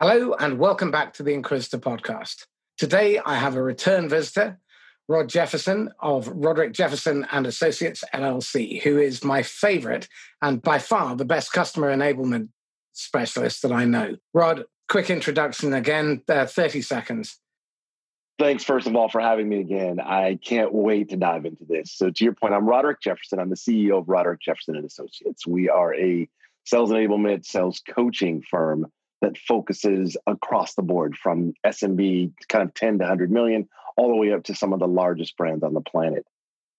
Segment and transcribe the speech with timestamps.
[0.00, 2.46] Hello, and welcome back to the Inquisitor podcast.
[2.76, 4.60] Today, I have a return visitor,
[5.08, 10.06] Rod Jefferson of Roderick Jefferson and Associates LLC, who is my favorite
[10.40, 12.50] and by far the best customer enablement
[12.92, 14.14] specialist that I know.
[14.32, 17.40] Rod, quick introduction again, uh, 30 seconds.
[18.38, 19.98] Thanks, first of all, for having me again.
[19.98, 21.90] I can't wait to dive into this.
[21.90, 23.40] So, to your point, I'm Roderick Jefferson.
[23.40, 25.44] I'm the CEO of Roderick Jefferson and Associates.
[25.44, 26.28] We are a
[26.66, 32.98] sales enablement, sales coaching firm that focuses across the board from SMB kind of 10
[32.98, 35.80] to 100 million, all the way up to some of the largest brands on the
[35.80, 36.24] planet.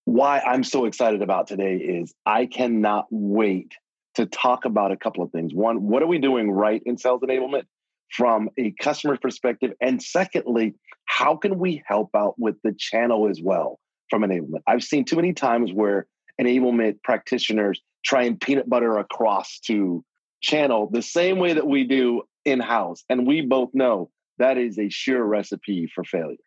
[0.05, 3.73] Why I'm so excited about today is I cannot wait
[4.15, 5.53] to talk about a couple of things.
[5.53, 7.63] One, what are we doing right in sales enablement
[8.11, 9.71] from a customer perspective?
[9.81, 10.75] And secondly,
[11.05, 14.61] how can we help out with the channel as well from enablement?
[14.67, 16.07] I've seen too many times where
[16.41, 20.03] enablement practitioners try and peanut butter across to
[20.41, 23.03] channel the same way that we do in house.
[23.09, 26.37] And we both know that is a sure recipe for failure.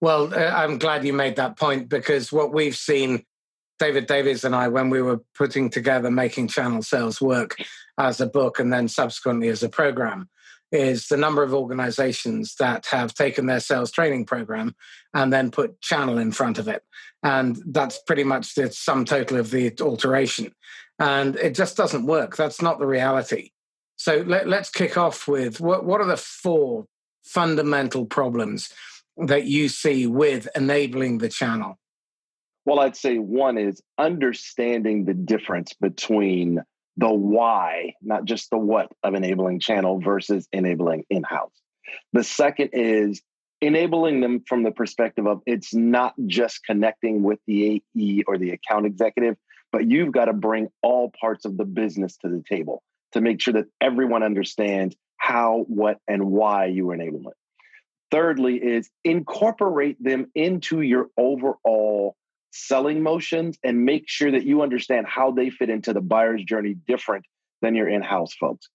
[0.00, 3.24] Well, uh, I'm glad you made that point because what we've seen,
[3.78, 7.56] David Davies and I, when we were putting together Making Channel Sales Work
[7.98, 10.28] as a book and then subsequently as a program,
[10.70, 14.74] is the number of organizations that have taken their sales training program
[15.14, 16.82] and then put channel in front of it.
[17.22, 20.52] And that's pretty much the sum total of the alteration.
[20.98, 22.36] And it just doesn't work.
[22.36, 23.50] That's not the reality.
[23.96, 26.86] So let, us kick off with what, what are the four
[27.24, 28.72] fundamental problems
[29.16, 31.78] that you see with enabling the channel?
[32.64, 36.62] Well, I'd say one is understanding the difference between
[36.96, 41.52] the why, not just the what of enabling channel versus enabling in house.
[42.12, 43.22] The second is
[43.60, 48.50] enabling them from the perspective of it's not just connecting with the AE or the
[48.50, 49.36] account executive,
[49.72, 53.40] but you've got to bring all parts of the business to the table to make
[53.40, 57.36] sure that everyone understands how, what, and why you enable it.
[58.10, 62.16] Thirdly, is incorporate them into your overall
[62.50, 66.74] selling motions and make sure that you understand how they fit into the buyer's journey
[66.86, 67.26] different
[67.60, 68.68] than your in-house folks.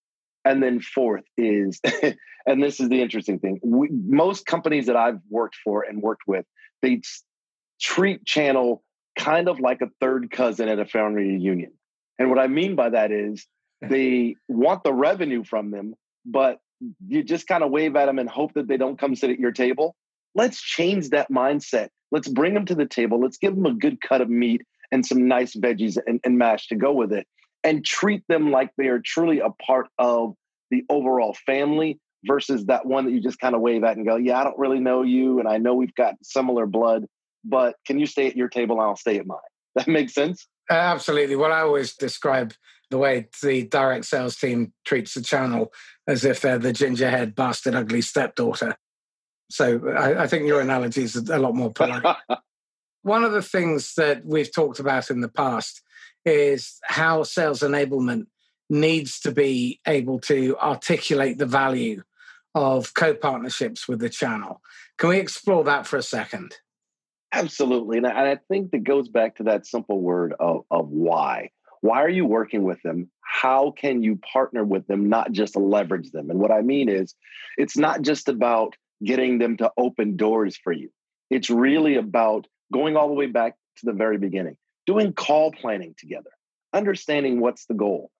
[0.45, 1.79] And then fourth is,
[2.45, 6.23] and this is the interesting thing, we, most companies that I've worked for and worked
[6.27, 6.45] with,
[6.81, 7.01] they
[7.81, 8.83] treat channel
[9.17, 11.71] kind of like a third cousin at a family reunion.
[12.19, 13.45] And what I mean by that is
[13.81, 16.59] they want the revenue from them, but
[17.05, 19.39] you just kind of wave at them and hope that they don't come sit at
[19.39, 19.95] your table.
[20.35, 21.89] Let's change that mindset.
[22.11, 23.19] Let's bring them to the table.
[23.19, 26.67] Let's give them a good cut of meat and some nice veggies and, and mash
[26.67, 27.27] to go with it
[27.63, 30.35] and treat them like they are truly a part of
[30.69, 34.15] the overall family versus that one that you just kind of wave at and go,
[34.15, 35.39] Yeah, I don't really know you.
[35.39, 37.05] And I know we've got similar blood,
[37.43, 39.37] but can you stay at your table and I'll stay at mine?
[39.75, 40.47] That makes sense?
[40.69, 41.35] Uh, absolutely.
[41.35, 42.53] Well, I always describe
[42.91, 45.73] the way the direct sales team treats the channel
[46.07, 48.77] as if they're the gingerhead, bastard, ugly stepdaughter.
[49.49, 52.03] So I, I think your analogy is a lot more polite.
[53.01, 55.81] One of the things that we've talked about in the past
[56.23, 58.27] is how sales enablement
[58.69, 62.03] needs to be able to articulate the value
[62.55, 64.61] of co partnerships with the channel.
[64.97, 66.55] Can we explore that for a second?
[67.33, 67.97] Absolutely.
[67.97, 71.49] And I think that goes back to that simple word of, of why.
[71.81, 73.09] Why are you working with them?
[73.21, 76.29] How can you partner with them, not just leverage them?
[76.29, 77.15] And what I mean is,
[77.57, 80.91] it's not just about getting them to open doors for you.
[81.31, 84.55] It's really about going all the way back to the very beginning,
[84.85, 86.29] doing call planning together,
[86.71, 88.11] understanding what's the goal,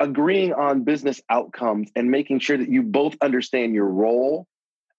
[0.00, 4.48] agreeing on business outcomes, and making sure that you both understand your role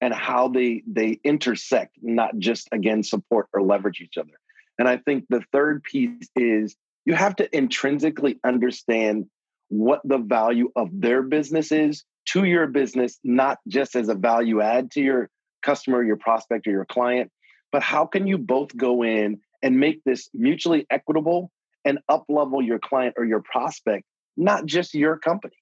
[0.01, 4.33] and how they they intersect, not just again support or leverage each other.
[4.77, 6.75] And I think the third piece is
[7.05, 9.25] you have to intrinsically understand
[9.69, 14.61] what the value of their business is to your business, not just as a value
[14.61, 15.29] add to your
[15.63, 17.31] customer, your prospect, or your client,
[17.71, 21.51] but how can you both go in and make this mutually equitable
[21.83, 24.05] and up level your client or your prospect,
[24.37, 25.55] not just your company?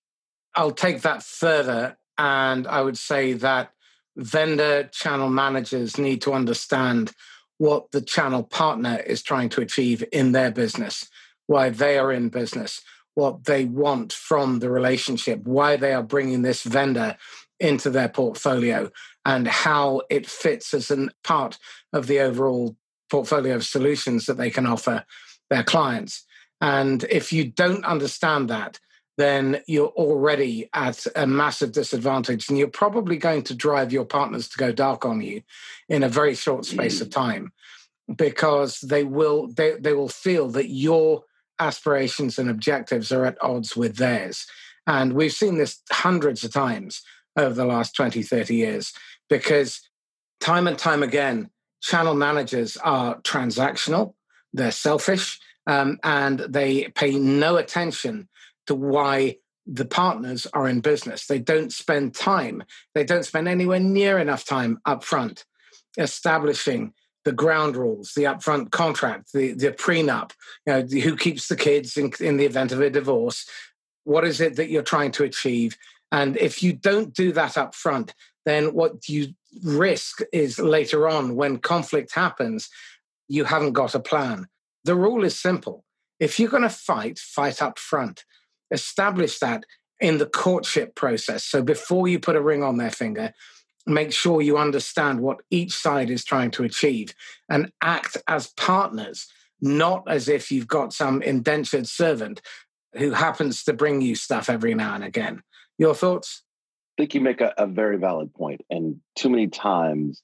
[0.56, 1.98] I'll take that further.
[2.18, 3.72] And I would say that
[4.16, 7.12] vendor channel managers need to understand
[7.58, 11.10] what the channel partner is trying to achieve in their business
[11.48, 12.82] why they are in business,
[13.16, 17.18] what they want from the relationship, why they are bringing this vendor
[17.60, 18.90] into their portfolio,
[19.26, 21.58] and how it fits as a part
[21.94, 22.76] of the overall
[23.10, 25.06] portfolio of solutions that they can offer
[25.50, 26.26] their clients.
[26.60, 28.80] And if you don't understand that,
[29.18, 34.48] then you're already at a massive disadvantage and you're probably going to drive your partners
[34.50, 35.42] to go dark on you
[35.88, 37.52] in a very short space of time
[38.16, 41.24] because they will they, they will feel that you're
[41.60, 44.46] aspirations and objectives are at odds with theirs.
[44.88, 47.02] And we've seen this hundreds of times
[47.38, 48.94] over the last 20, 30 years
[49.30, 49.82] because
[50.40, 51.50] time and time again,
[51.82, 54.14] channel managers are transactional,
[54.52, 58.28] they're selfish, um, and they pay no attention
[58.68, 61.26] to why the partners are in business.
[61.26, 62.64] They don't spend time,
[62.94, 65.46] they don't spend anywhere near enough time up front
[65.98, 66.94] establishing
[67.24, 70.32] the ground rules, the upfront contract, the, the prenup,
[70.66, 73.48] you know, who keeps the kids in, in the event of a divorce.
[74.04, 75.78] What is it that you're trying to achieve?
[76.12, 78.14] And if you don't do that up front,
[78.46, 79.34] then what you
[79.64, 82.70] risk is later on when conflict happens,
[83.30, 84.48] you haven't got a plan.
[84.84, 85.86] The rule is simple.
[86.20, 88.26] If you're going to fight, fight up front.
[88.74, 89.66] Establish that
[90.02, 91.46] in the courtship process.
[91.46, 93.32] So before you put a ring on their finger,
[93.86, 97.14] make sure you understand what each side is trying to achieve
[97.50, 99.28] and act as partners,
[99.62, 102.42] not as if you've got some indentured servant
[102.96, 105.42] who happens to bring you stuff every now and again.
[105.78, 106.44] Your thoughts?
[106.98, 108.62] I think you make a, a very valid point.
[108.70, 110.22] And too many times,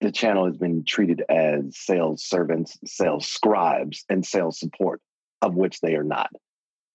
[0.00, 5.00] the channel has been treated as sales servants, sales scribes, and sales support,
[5.42, 6.30] of which they are not.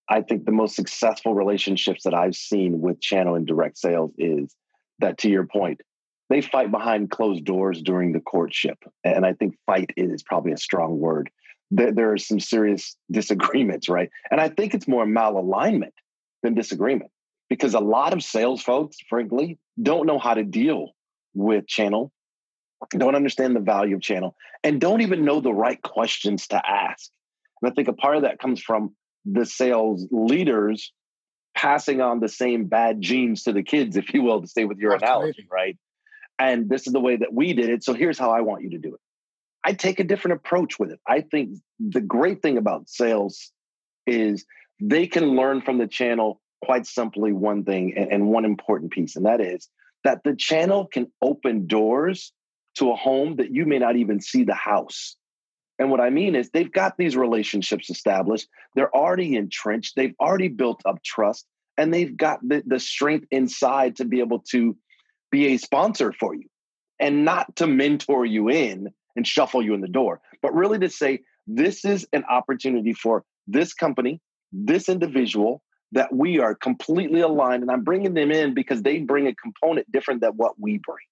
[0.10, 4.54] I think the most successful relationships that I've seen with channel and direct sales is
[5.00, 5.82] that, to your point,
[6.30, 8.78] they fight behind closed doors during the courtship.
[9.04, 11.30] And I think fight is probably a strong word.
[11.72, 14.10] There, there are some serious disagreements, right?
[14.30, 15.94] And I think it's more malalignment
[16.42, 17.12] than disagreement
[17.50, 20.92] because a lot of sales folks, frankly, don't know how to deal
[21.34, 22.12] with channel,
[22.90, 27.10] don't understand the value of channel, and don't even know the right questions to ask.
[27.62, 30.92] And I think a part of that comes from the sales leaders
[31.56, 34.78] passing on the same bad genes to the kids, if you will, to stay with
[34.78, 35.20] your Absolutely.
[35.20, 35.78] analogy, right?
[36.40, 37.84] And this is the way that we did it.
[37.84, 39.00] So here's how I want you to do it.
[39.64, 41.00] I take a different approach with it.
[41.08, 43.52] I think the great thing about sales
[44.06, 44.46] is
[44.81, 49.16] they can learn from the channel quite simply one thing and, and one important piece,
[49.16, 49.69] and that is
[50.04, 52.34] that the channel can open doors
[52.76, 55.16] to a home that you may not even see the house.
[55.83, 58.47] And what I mean is they've got these relationships established.
[58.74, 59.97] They're already entrenched.
[59.97, 61.45] They've already built up trust
[61.77, 64.77] and they've got the, the strength inside to be able to
[65.30, 66.45] be a sponsor for you
[67.01, 70.89] and not to mentor you in and shuffle you in the door, but really to
[70.89, 74.21] say, this is an opportunity for this company,
[74.53, 77.62] this individual that we are completely aligned.
[77.62, 81.06] And I'm bringing them in because they bring a component different than what we bring.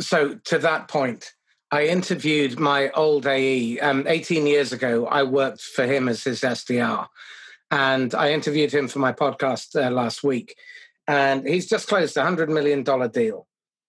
[0.00, 1.34] So, to that point,
[1.70, 5.06] I interviewed my old AE um, 18 years ago.
[5.06, 7.08] I worked for him as his SDR,
[7.70, 10.56] and I interviewed him for my podcast uh, last week.
[11.08, 13.46] And he's just closed a hundred million dollar deal.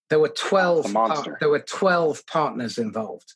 [0.09, 3.33] There were 12 par- there were 12 partners involved.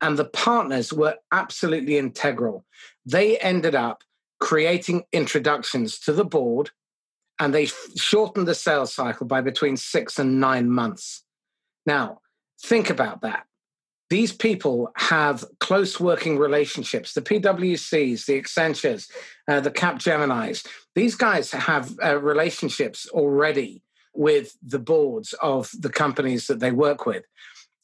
[0.00, 2.64] And the partners were absolutely integral.
[3.06, 4.02] They ended up
[4.40, 6.70] creating introductions to the board
[7.38, 11.24] and they shortened the sales cycle by between 6 and 9 months.
[11.86, 12.20] Now,
[12.60, 13.46] think about that.
[14.12, 17.14] These people have close working relationships.
[17.14, 19.10] The PwCs, the Accentures,
[19.48, 23.80] uh, the Capgeminis, these guys have uh, relationships already
[24.12, 27.24] with the boards of the companies that they work with.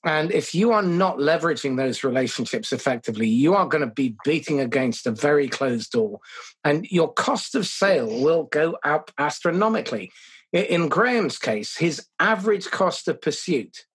[0.05, 4.61] And if you are not leveraging those relationships effectively, you are going to be beating
[4.61, 6.21] against a very closed door.
[6.63, 10.13] And your cost of sale will go up astronomically.
[10.53, 13.87] In Graham's case, his average cost of pursuit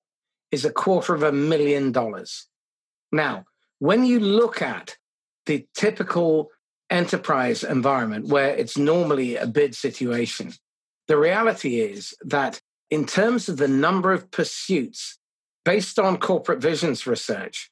[0.54, 2.46] is a quarter of a million dollars.
[3.12, 3.46] Now,
[3.80, 4.98] when you look at
[5.48, 6.52] the typical
[6.92, 10.54] enterprise environment where it's normally a bid situation,
[11.08, 15.18] the reality is that in terms of the number of pursuits
[15.66, 17.72] based on corporate visions research,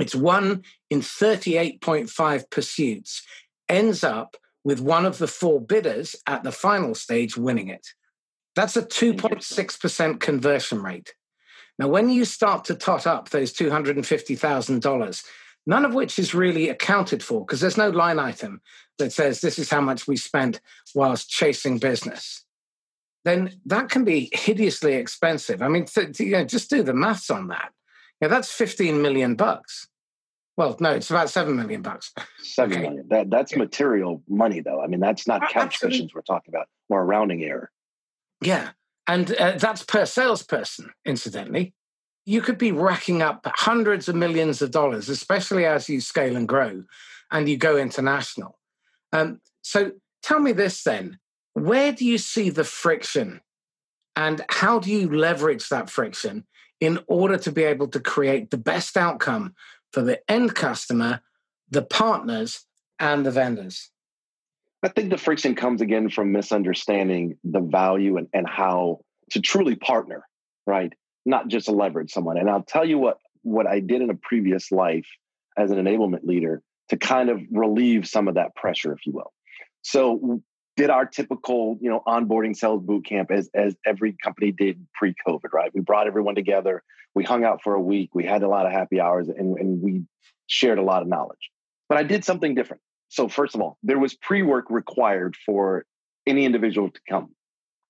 [0.00, 3.22] it's one in 38.5 pursuits
[3.68, 7.86] ends up with one of the four bidders at the final stage winning it.
[8.56, 11.14] That's a 2.6% conversion rate.
[11.78, 15.24] Now, when you start to tot up those $250,000,
[15.66, 18.60] none of which is really accounted for because there's no line item
[18.98, 20.60] that says this is how much we spent
[20.94, 22.46] whilst chasing business
[23.26, 25.60] then that can be hideously expensive.
[25.60, 27.72] I mean, th- you know, just do the maths on that.
[28.22, 29.88] Yeah, that's 15 million bucks.
[30.56, 32.14] Well, no, it's about seven million bucks.
[32.38, 32.82] Seven okay.
[32.82, 33.08] million.
[33.08, 34.80] That that's material money, though.
[34.80, 37.70] I mean, that's not couch cushions we're talking about, or a rounding error.
[38.40, 38.70] Yeah,
[39.06, 40.90] and uh, that's per salesperson.
[41.04, 41.74] Incidentally,
[42.24, 46.48] you could be racking up hundreds of millions of dollars, especially as you scale and
[46.48, 46.82] grow,
[47.30, 48.58] and you go international.
[49.12, 51.18] Um, so, tell me this then:
[51.52, 53.40] where do you see the friction
[54.16, 56.46] and how do you leverage that friction
[56.80, 59.54] in order to be able to create the best outcome
[59.92, 61.20] for the end customer,
[61.70, 62.66] the partners,
[62.98, 63.90] and the vendors?
[64.82, 69.74] I think the friction comes again from misunderstanding the value and, and how to truly
[69.74, 70.26] partner,
[70.66, 70.92] right?
[71.24, 72.38] Not just leverage someone.
[72.38, 75.06] And I'll tell you what what I did in a previous life
[75.56, 79.32] as an enablement leader to kind of relieve some of that pressure, if you will.
[79.82, 80.40] So
[80.76, 85.52] did our typical, you know, onboarding sales boot camp as as every company did pre-COVID,
[85.52, 85.70] right?
[85.74, 86.82] We brought everyone together,
[87.14, 89.82] we hung out for a week, we had a lot of happy hours, and, and
[89.82, 90.02] we
[90.46, 91.50] shared a lot of knowledge.
[91.88, 92.82] But I did something different.
[93.16, 95.86] So first of all, there was pre-work required for
[96.26, 97.30] any individual to come.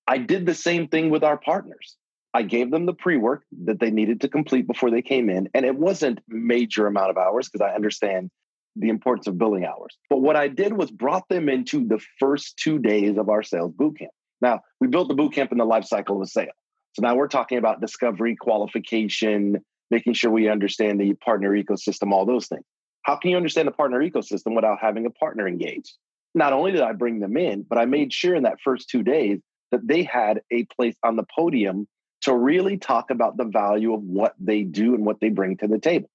[0.07, 1.97] I did the same thing with our partners.
[2.33, 5.49] I gave them the pre-work that they needed to complete before they came in.
[5.53, 8.31] And it wasn't major amount of hours because I understand
[8.77, 9.97] the importance of billing hours.
[10.09, 13.73] But what I did was brought them into the first two days of our sales
[13.73, 14.11] boot camp.
[14.39, 16.55] Now, we built the boot camp in the life cycle of a sale.
[16.93, 19.57] So now we're talking about discovery, qualification,
[19.91, 22.63] making sure we understand the partner ecosystem, all those things.
[23.07, 25.93] How can you understand the partner ecosystem without having a partner engaged?
[26.35, 29.01] Not only did I bring them in, but I made sure in that first two
[29.01, 29.39] days
[29.71, 31.87] that they had a place on the podium
[32.23, 35.67] to really talk about the value of what they do and what they bring to
[35.67, 36.09] the table.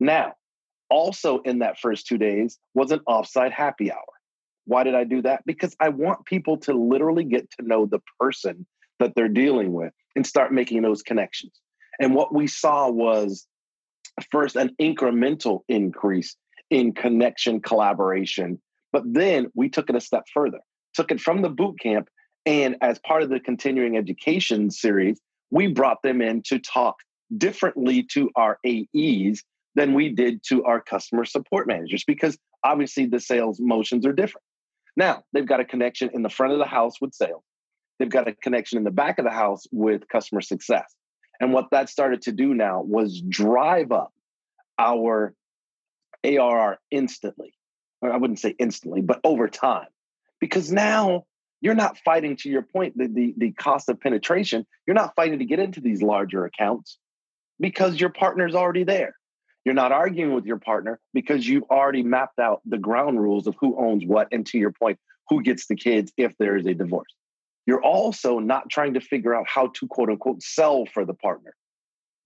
[0.00, 0.34] Now,
[0.90, 4.00] also in that first two days was an offsite happy hour.
[4.64, 5.46] Why did I do that?
[5.46, 8.66] Because I want people to literally get to know the person
[8.98, 11.52] that they're dealing with and start making those connections.
[12.00, 13.46] And what we saw was
[14.30, 16.36] first an incremental increase
[16.70, 18.60] in connection collaboration,
[18.92, 20.60] but then we took it a step further,
[20.94, 22.08] took it from the boot camp.
[22.44, 25.20] And as part of the continuing education series,
[25.50, 26.96] we brought them in to talk
[27.36, 29.42] differently to our AEs
[29.74, 34.44] than we did to our customer support managers because obviously the sales motions are different.
[34.96, 37.42] Now, they've got a connection in the front of the house with sales.
[37.98, 40.94] They've got a connection in the back of the house with customer success.
[41.40, 44.12] And what that started to do now was drive up
[44.78, 45.34] our
[46.24, 47.54] ARR instantly.
[48.00, 49.88] Or I wouldn't say instantly, but over time.
[50.40, 51.24] Because now
[51.60, 55.38] you're not fighting to your point, the, the, the cost of penetration, you're not fighting
[55.38, 56.98] to get into these larger accounts
[57.58, 59.14] because your partner's already there.
[59.64, 63.56] You're not arguing with your partner because you've already mapped out the ground rules of
[63.58, 66.74] who owns what, and to your point, who gets the kids if there is a
[66.74, 67.15] divorce.
[67.66, 71.54] You're also not trying to figure out how to quote unquote sell for the partner.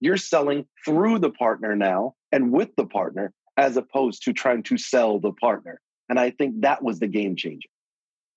[0.00, 4.78] You're selling through the partner now and with the partner as opposed to trying to
[4.78, 5.80] sell the partner.
[6.08, 7.68] And I think that was the game changer.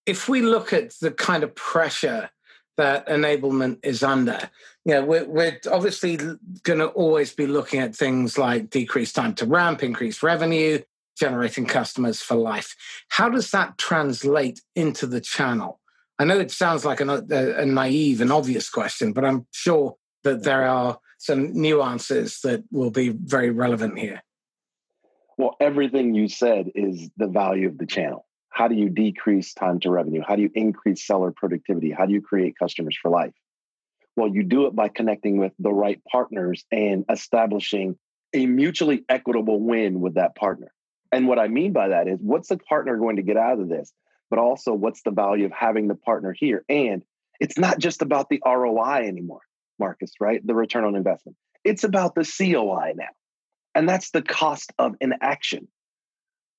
[0.06, 2.30] If we look at the kind of pressure
[2.78, 4.50] that enablement is under.
[4.86, 9.36] You know, we're, we're obviously going to always be looking at things like decreased time
[9.36, 10.80] to ramp, increased revenue,
[11.18, 12.76] generating customers for life.
[13.10, 15.80] How does that translate into the channel?
[16.24, 19.46] I know it sounds like a, uh, a, a naive and obvious question, but I'm
[19.52, 24.24] sure that there are some nuances that will be very relevant here.
[25.38, 28.26] Well, everything you said is the value of the channel.
[28.48, 30.22] How do you decrease time to revenue?
[30.26, 31.92] How do you increase seller productivity?
[31.92, 33.34] How do you create customers for life?
[34.16, 37.98] Well, you do it by connecting with the right partners and establishing
[38.34, 40.72] a mutually equitable win with that partner.
[41.12, 43.68] And what I mean by that is what's the partner going to get out of
[43.68, 43.92] this?
[44.30, 46.64] But also, what's the value of having the partner here?
[46.70, 47.04] And
[47.40, 49.42] it's not just about the ROI anymore,
[49.80, 50.46] Marcus, right?
[50.46, 51.38] The return on investment.
[51.64, 53.10] It's about the COI now.
[53.76, 55.68] And that's the cost of inaction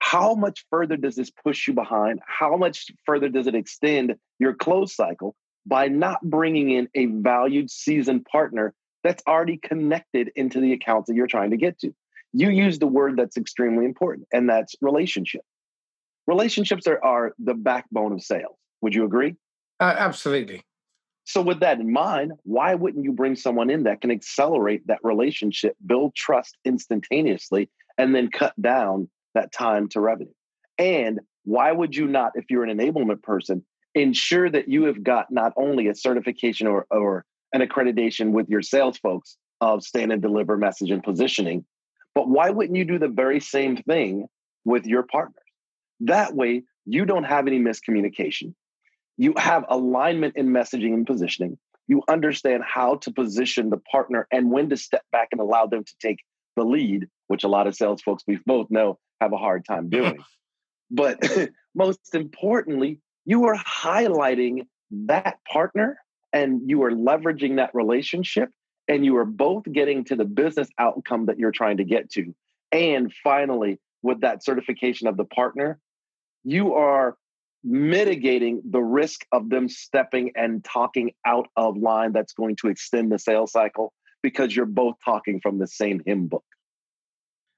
[0.05, 2.21] how much further does this push you behind?
[2.27, 7.71] How much further does it extend your close cycle by not bringing in a valued
[7.71, 11.95] seasoned partner that's already connected into the accounts that you're trying to get to?
[12.35, 15.41] You use the word that's extremely important, and that's relationship.
[16.27, 18.57] Relationships are, are the backbone of sales.
[18.81, 19.35] Would you agree?
[19.81, 20.63] Uh, absolutely.
[21.25, 24.99] So, with that in mind, why wouldn't you bring someone in that can accelerate that
[25.03, 30.33] relationship, build trust instantaneously, and then cut down that time to revenue.
[30.79, 33.65] And why would you not, if you're an enablement person,
[33.95, 38.63] ensure that you have got not only a certification or, or an accreditation with your
[38.63, 41.65] sales folks of stand and deliver message and positioning,
[42.15, 44.27] but why wouldn't you do the very same thing
[44.65, 45.44] with your partners?
[46.05, 48.55] That way, you don't have any miscommunication.
[49.17, 51.59] You have alignment in messaging and positioning.
[51.87, 55.85] You understand how to position the partner and when to step back and allow them
[55.85, 56.19] to take
[56.57, 59.89] the lead, which a lot of sales folks we both know have a hard time
[59.91, 60.19] doing.
[60.91, 61.19] but
[61.75, 65.99] most importantly, you are highlighting that partner
[66.33, 68.51] and you are leveraging that relationship
[68.89, 72.35] and you are both getting to the business outcome that you're trying to get to.
[72.73, 75.79] And finally, with that certification of the partner,
[76.45, 77.17] you are
[77.65, 83.11] mitigating the risk of them stepping and talking out of line that's going to extend
[83.11, 86.45] the sales cycle because you're both talking from the same hymn book.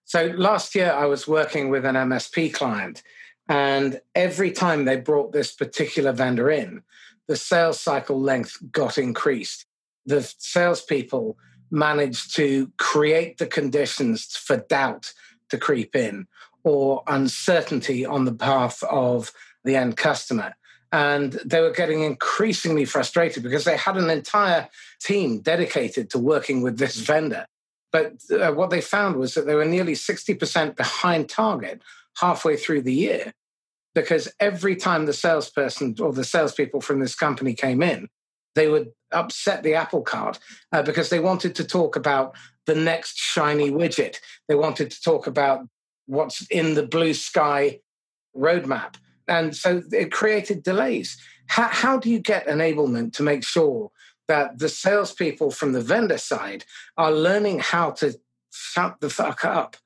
[0.05, 3.03] So last year, I was working with an MSP client,
[3.49, 6.83] and every time they brought this particular vendor in,
[7.27, 9.67] the sales cycle length got increased.
[10.09, 11.37] the salespeople
[11.71, 15.13] managed to create the conditions for doubt
[15.49, 16.29] to creep in
[16.67, 19.31] or uncertainty on the path of
[19.65, 20.53] the end customer.
[20.91, 24.69] And they were getting increasingly frustrated because they had an entire
[25.01, 27.47] team dedicated to working with this vendor.
[27.93, 31.83] But uh, what they found was that they were nearly 60% behind target
[32.19, 33.33] halfway through the year
[33.95, 38.09] because every time the salesperson or the salespeople from this company came in,
[38.57, 40.41] they would upset the apple cart
[40.73, 42.35] uh, because they wanted to talk about
[42.67, 44.17] the next shiny widget.
[44.49, 45.69] They wanted to talk about
[46.07, 47.81] what's in the blue sky
[48.37, 48.95] roadmap.
[49.29, 51.17] And so it created delays.
[51.49, 53.91] How, how do you get enablement to make sure
[54.29, 56.65] that the salespeople from the vendor side
[56.97, 58.19] are learning how to
[58.51, 59.77] shut the fuck up?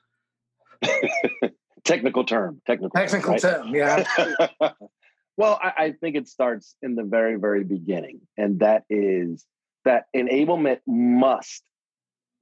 [1.84, 2.60] technical term.
[2.66, 2.90] Technical.
[2.90, 3.72] Technical term.
[3.72, 4.06] Right?
[4.06, 4.70] term yeah.
[5.36, 9.44] well, I, I think it starts in the very, very beginning, and that is
[9.84, 11.62] that enablement must,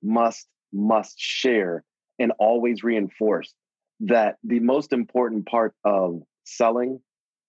[0.03, 1.85] must, must share
[2.19, 3.55] and always reinforce
[4.01, 7.01] that the most important part of selling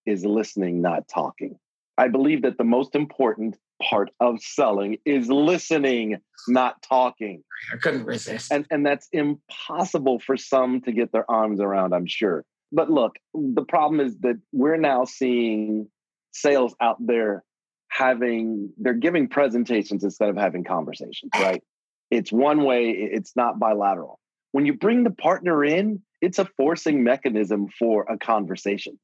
[0.05, 1.57] is listening, not talking.
[1.97, 7.43] I believe that the most important part of selling is listening, not talking.
[7.73, 8.51] I couldn't resist.
[8.51, 12.45] And, and that's impossible for some to get their arms around, I'm sure.
[12.71, 15.87] But look, the problem is that we're now seeing
[16.31, 17.43] sales out there
[17.89, 21.63] having, they're giving presentations instead of having conversations, right?
[22.11, 24.19] It's one way, it's not bilateral.
[24.51, 28.99] When you bring the partner in, it's a forcing mechanism for a conversation.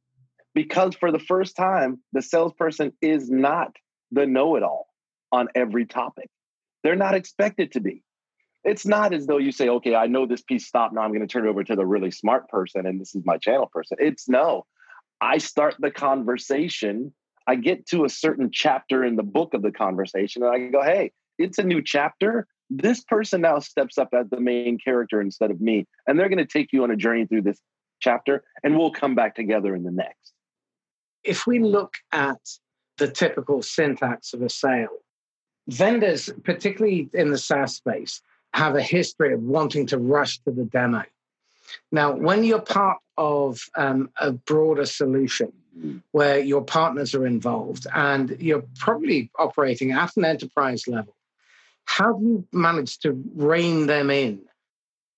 [0.53, 3.75] Because for the first time, the salesperson is not
[4.11, 4.87] the know it all
[5.31, 6.29] on every topic.
[6.83, 8.03] They're not expected to be.
[8.63, 10.93] It's not as though you say, okay, I know this piece stopped.
[10.93, 13.23] Now I'm going to turn it over to the really smart person and this is
[13.25, 13.97] my channel person.
[13.99, 14.65] It's no.
[15.21, 17.13] I start the conversation.
[17.47, 20.81] I get to a certain chapter in the book of the conversation and I go,
[20.81, 22.47] hey, it's a new chapter.
[22.69, 25.85] This person now steps up as the main character instead of me.
[26.07, 27.59] And they're going to take you on a journey through this
[27.99, 30.33] chapter and we'll come back together in the next.
[31.23, 32.39] If we look at
[32.97, 34.99] the typical syntax of a sale.
[35.67, 38.21] Vendors, particularly in the SaaS space,
[38.53, 41.03] have a history of wanting to rush to the demo.
[41.91, 45.51] Now, when you're part of um, a broader solution
[46.11, 51.15] where your partners are involved and you're probably operating at an enterprise level,
[51.85, 54.41] how do you manage to rein them in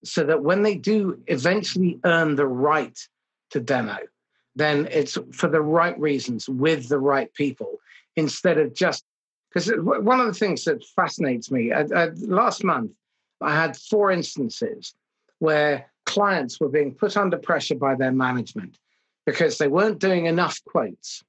[0.03, 2.97] so that when they do eventually earn the right
[3.51, 3.97] to demo,
[4.55, 7.79] then it's for the right reasons with the right people
[8.15, 9.03] instead of just
[9.53, 12.91] because one of the things that fascinates me uh, uh, last month
[13.41, 14.93] i had four instances
[15.39, 18.79] where clients were being put under pressure by their management
[19.27, 21.23] because they weren't doing enough quotes.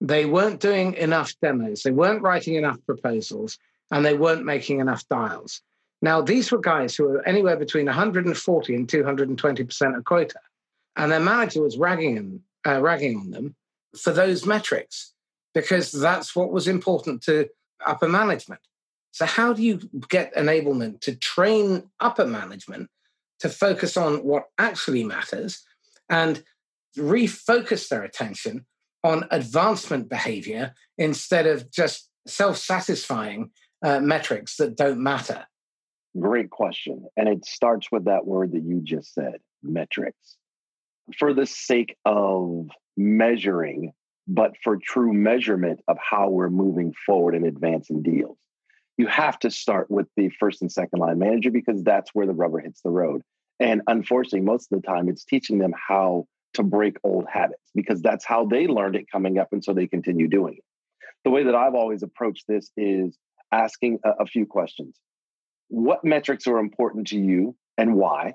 [0.00, 1.82] They weren't doing enough demos.
[1.82, 3.58] They weren't writing enough proposals
[3.90, 5.62] and they weren't making enough dials
[6.02, 10.40] now these were guys who were anywhere between 140 and 220% of quota
[10.96, 13.54] and their manager was ragging uh, ragging on them
[13.96, 15.14] for those metrics
[15.54, 17.48] because that's what was important to
[17.86, 18.60] upper management.
[19.12, 22.90] So, how do you get enablement to train upper management
[23.40, 25.64] to focus on what actually matters
[26.08, 26.42] and
[26.96, 28.66] refocus their attention
[29.04, 33.50] on advancement behavior instead of just self satisfying
[33.82, 35.46] uh, metrics that don't matter?
[36.18, 37.06] Great question.
[37.16, 40.36] And it starts with that word that you just said metrics
[41.18, 43.92] for the sake of measuring,
[44.26, 48.36] but for true measurement of how we're moving forward and advancing deals.
[48.96, 52.34] You have to start with the first and second line manager because that's where the
[52.34, 53.22] rubber hits the road.
[53.60, 58.02] And unfortunately, most of the time, it's teaching them how to break old habits because
[58.02, 59.48] that's how they learned it coming up.
[59.52, 60.64] And so they continue doing it.
[61.24, 63.16] The way that I've always approached this is
[63.52, 64.96] asking a, a few questions.
[65.68, 68.34] What metrics are important to you and why?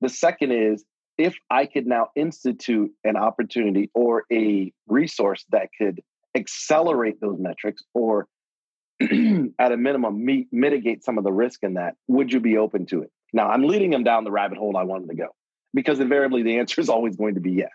[0.00, 0.84] The second is
[1.18, 6.00] if I could now institute an opportunity or a resource that could
[6.34, 8.26] accelerate those metrics or
[9.00, 12.86] at a minimum meet, mitigate some of the risk in that, would you be open
[12.86, 13.10] to it?
[13.32, 15.28] Now, I'm leading them down the rabbit hole I wanted to go
[15.74, 17.72] because invariably the answer is always going to be yes.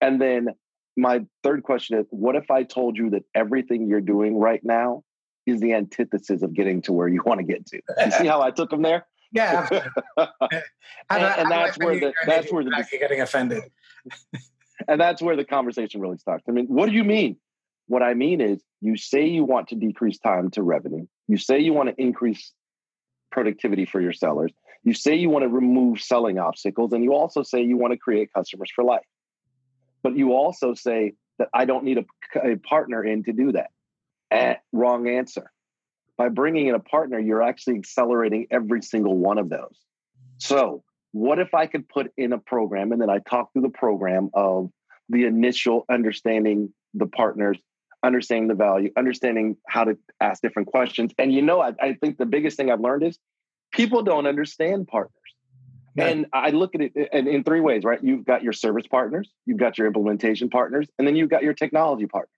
[0.00, 0.48] And then
[0.96, 5.02] my third question is what if I told you that everything you're doing right now
[5.46, 7.80] is the antithesis of getting to where you want to get to?
[8.04, 9.06] You see how I took them there?
[9.32, 9.66] Yeah,
[10.16, 10.30] and,
[11.10, 13.64] and that's where the that's where the you're getting offended.
[14.88, 16.44] and that's where the conversation really starts.
[16.48, 17.36] I mean, what do you mean?
[17.86, 21.06] What I mean is, you say you want to decrease time to revenue.
[21.26, 22.52] You say you want to increase
[23.32, 24.52] productivity for your sellers.
[24.84, 27.98] You say you want to remove selling obstacles, and you also say you want to
[27.98, 29.06] create customers for life.
[30.02, 33.70] But you also say that I don't need a, a partner in to do that.
[34.30, 35.50] Eh, wrong answer.
[36.16, 39.76] by bringing in a partner, you're actually accelerating every single one of those.
[40.38, 43.68] So, what if I could put in a program and then I talk through the
[43.68, 44.70] program of
[45.08, 47.58] the initial understanding the partners,
[48.02, 51.12] understanding the value, understanding how to ask different questions.
[51.18, 53.18] And you know, I, I think the biggest thing I've learned is
[53.72, 55.12] people don't understand partners.
[55.96, 58.02] And I look at it in, in three ways, right?
[58.02, 61.54] You've got your service partners, you've got your implementation partners, and then you've got your
[61.54, 62.33] technology partners.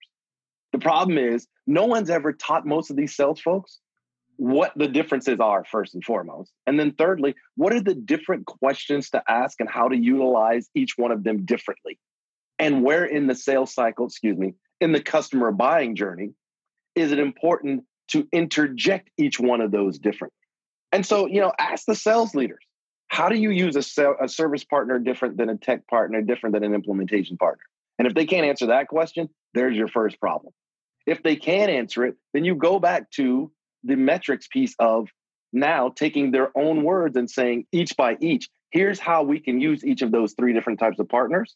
[0.76, 3.78] The problem is, no one's ever taught most of these sales folks
[4.36, 6.52] what the differences are, first and foremost.
[6.66, 10.98] And then, thirdly, what are the different questions to ask and how to utilize each
[10.98, 11.98] one of them differently?
[12.58, 16.34] And where in the sales cycle, excuse me, in the customer buying journey,
[16.94, 20.36] is it important to interject each one of those differently?
[20.92, 22.62] And so, you know, ask the sales leaders
[23.08, 26.64] how do you use a, a service partner different than a tech partner, different than
[26.64, 27.64] an implementation partner?
[27.98, 30.52] And if they can't answer that question, there's your first problem.
[31.06, 33.50] If they can answer it, then you go back to
[33.84, 35.08] the metrics piece of
[35.52, 39.84] now taking their own words and saying each by each, here's how we can use
[39.84, 41.54] each of those three different types of partners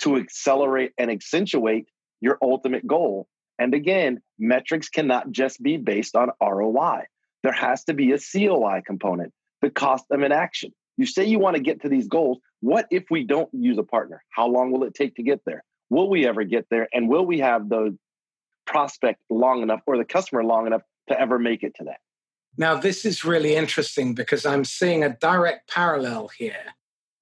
[0.00, 1.88] to accelerate and accentuate
[2.20, 3.26] your ultimate goal.
[3.58, 7.04] And again, metrics cannot just be based on ROI.
[7.42, 9.32] There has to be a COI component,
[9.62, 10.72] the cost of inaction.
[10.96, 12.38] You say you want to get to these goals.
[12.60, 14.22] What if we don't use a partner?
[14.30, 15.64] How long will it take to get there?
[15.88, 16.88] Will we ever get there?
[16.92, 17.96] And will we have the
[18.70, 21.98] prospect long enough or the customer long enough to ever make it to that?
[22.56, 26.74] Now, this is really interesting because I'm seeing a direct parallel here.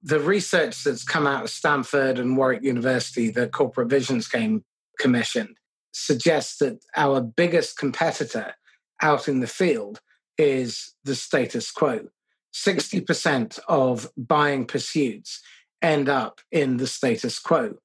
[0.03, 4.65] The research that's come out of Stanford and Warwick University, the Corporate Visions Game
[4.99, 5.57] commissioned,
[5.93, 8.55] suggests that our biggest competitor
[9.03, 10.01] out in the field
[10.37, 12.09] is the status quo.
[12.55, 15.41] 60% of buying pursuits
[15.83, 17.77] end up in the status quo.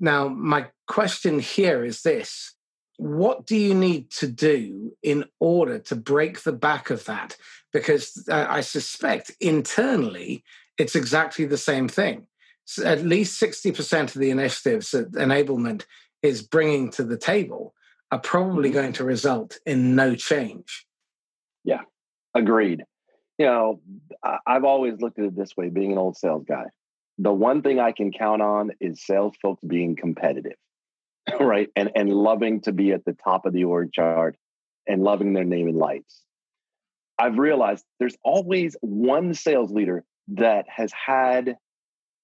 [0.00, 2.53] Now, my question here is this
[2.96, 7.36] What do you need to do in order to break the back of that?
[7.72, 10.44] Because uh, I suspect internally
[10.78, 12.26] it's exactly the same thing.
[12.64, 15.84] So at least 60% of the initiatives that enablement
[16.22, 17.74] is bringing to the table
[18.10, 18.78] are probably mm-hmm.
[18.78, 20.86] going to result in no change.
[21.64, 21.82] Yeah,
[22.34, 22.84] agreed
[23.38, 23.80] you know,
[24.46, 26.64] I've always looked at it this way, being an old sales guy.
[27.18, 30.56] The one thing I can count on is sales folks being competitive,
[31.40, 31.70] right?
[31.76, 34.36] And and loving to be at the top of the org chart
[34.86, 36.22] and loving their name and lights.
[37.18, 41.56] I've realized there's always one sales leader that has had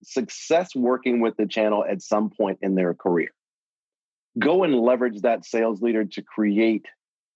[0.03, 3.31] success working with the channel at some point in their career.
[4.39, 6.87] Go and leverage that sales leader to create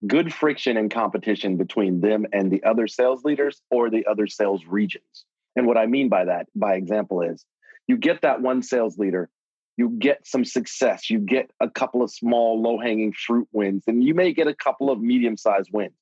[0.05, 4.65] good friction and competition between them and the other sales leaders or the other sales
[4.67, 5.25] regions.
[5.55, 7.45] And what I mean by that, by example, is
[7.87, 9.29] you get that one sales leader,
[9.77, 14.03] you get some success, you get a couple of small, low hanging fruit wins, and
[14.03, 15.93] you may get a couple of medium sized wins.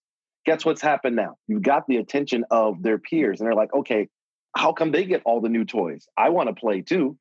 [0.45, 1.37] Guess what's happened now?
[1.47, 4.09] You've got the attention of their peers, and they're like, okay,
[4.55, 6.07] how come they get all the new toys?
[6.17, 7.17] I want to play too.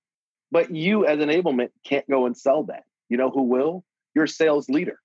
[0.51, 2.83] But you, as enablement, can't go and sell that.
[3.09, 3.85] You know who will?
[4.15, 4.99] Your sales leader.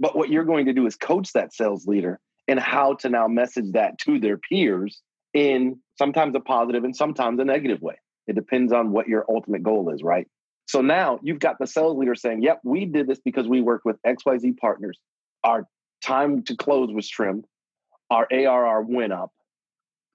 [0.00, 3.28] But what you're going to do is coach that sales leader and how to now
[3.28, 5.02] message that to their peers
[5.34, 7.96] in sometimes a positive and sometimes a negative way.
[8.26, 10.26] It depends on what your ultimate goal is, right?
[10.68, 13.84] So now you've got the sales leader saying, Yep, we did this because we worked
[13.84, 14.98] with XYZ partners.
[15.42, 15.66] Our
[16.02, 17.44] time to close was trimmed,
[18.10, 19.32] our ARR went up,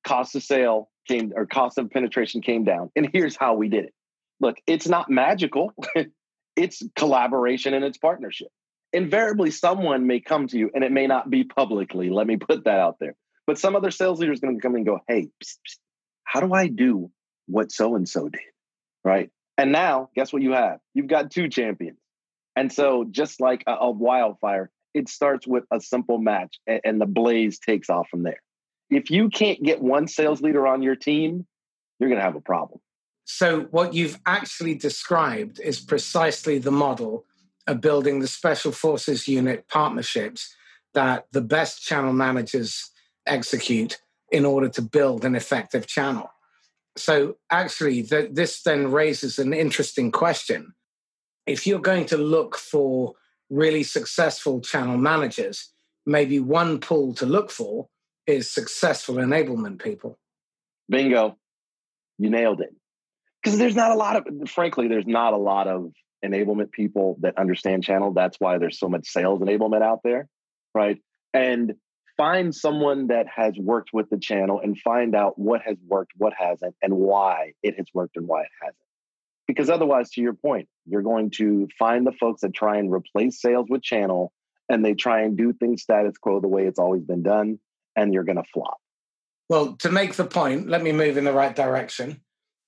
[0.06, 2.90] cost of sale came or cost of penetration came down.
[2.96, 3.94] And here's how we did it.
[4.40, 5.74] Look, it's not magical,
[6.56, 8.48] it's collaboration and it's partnership
[8.94, 12.10] invariably someone may come to you and it may not be publicly.
[12.10, 13.16] Let me put that out there.
[13.46, 15.78] But some other sales leader is going to come and go, hey, psst, psst,
[16.24, 17.12] how do I do
[17.48, 18.42] what so and so did?
[19.04, 19.30] Right.
[19.58, 20.80] And now, guess what you have?
[20.94, 22.00] You've got two champions.
[22.56, 27.02] And so, just like a, a wildfire, it starts with a simple match and, and
[27.02, 28.42] the blaze takes off from there.
[28.90, 31.46] If you can't get one sales leader on your team,
[32.00, 32.80] you're going to have a problem.
[33.26, 37.26] So, what you've actually described is precisely the model
[37.68, 40.56] of building the special forces unit partnerships
[40.94, 42.92] that the best channel managers
[43.26, 44.00] execute
[44.32, 46.30] in order to build an effective channel.
[46.96, 50.74] So, actually, the, this then raises an interesting question.
[51.48, 53.14] If you're going to look for
[53.50, 55.72] really successful channel managers,
[56.06, 57.88] maybe one pool to look for
[58.28, 60.18] is successful enablement people.
[60.90, 61.38] Bingo.
[62.18, 62.74] You nailed it.
[63.42, 65.92] Because there's not a lot of, frankly, there's not a lot of
[66.24, 68.14] enablement people that understand channel.
[68.14, 70.28] That's why there's so much sales enablement out there,
[70.74, 71.02] right?
[71.34, 71.74] And
[72.18, 76.34] find someone that has worked with the channel and find out what has worked, what
[76.38, 78.78] hasn't, and why it has worked and why it hasn't.
[79.48, 83.42] Because otherwise, to your point, you're going to find the folks that try and replace
[83.42, 84.32] sales with channel
[84.70, 87.60] and they try and do things status quo the way it's always been done,
[87.96, 88.78] and you're going to flop.
[89.50, 92.22] Well, to make the point, let me move in the right direction.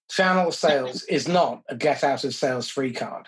[0.09, 3.27] Channel sales is not a get out of sales free card.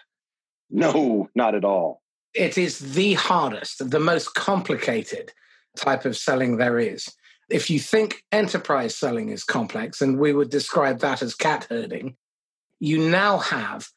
[0.70, 2.02] No, not at all.
[2.34, 5.32] It is the hardest, the most complicated
[5.76, 7.12] type of selling there is.
[7.50, 12.16] If you think enterprise selling is complex, and we would describe that as cat herding,
[12.80, 13.88] you now have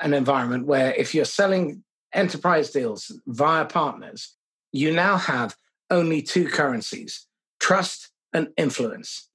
[0.00, 4.34] an environment where if you're selling enterprise deals via partners,
[4.72, 5.56] you now have
[5.90, 7.26] only two currencies
[7.60, 9.28] trust and influence.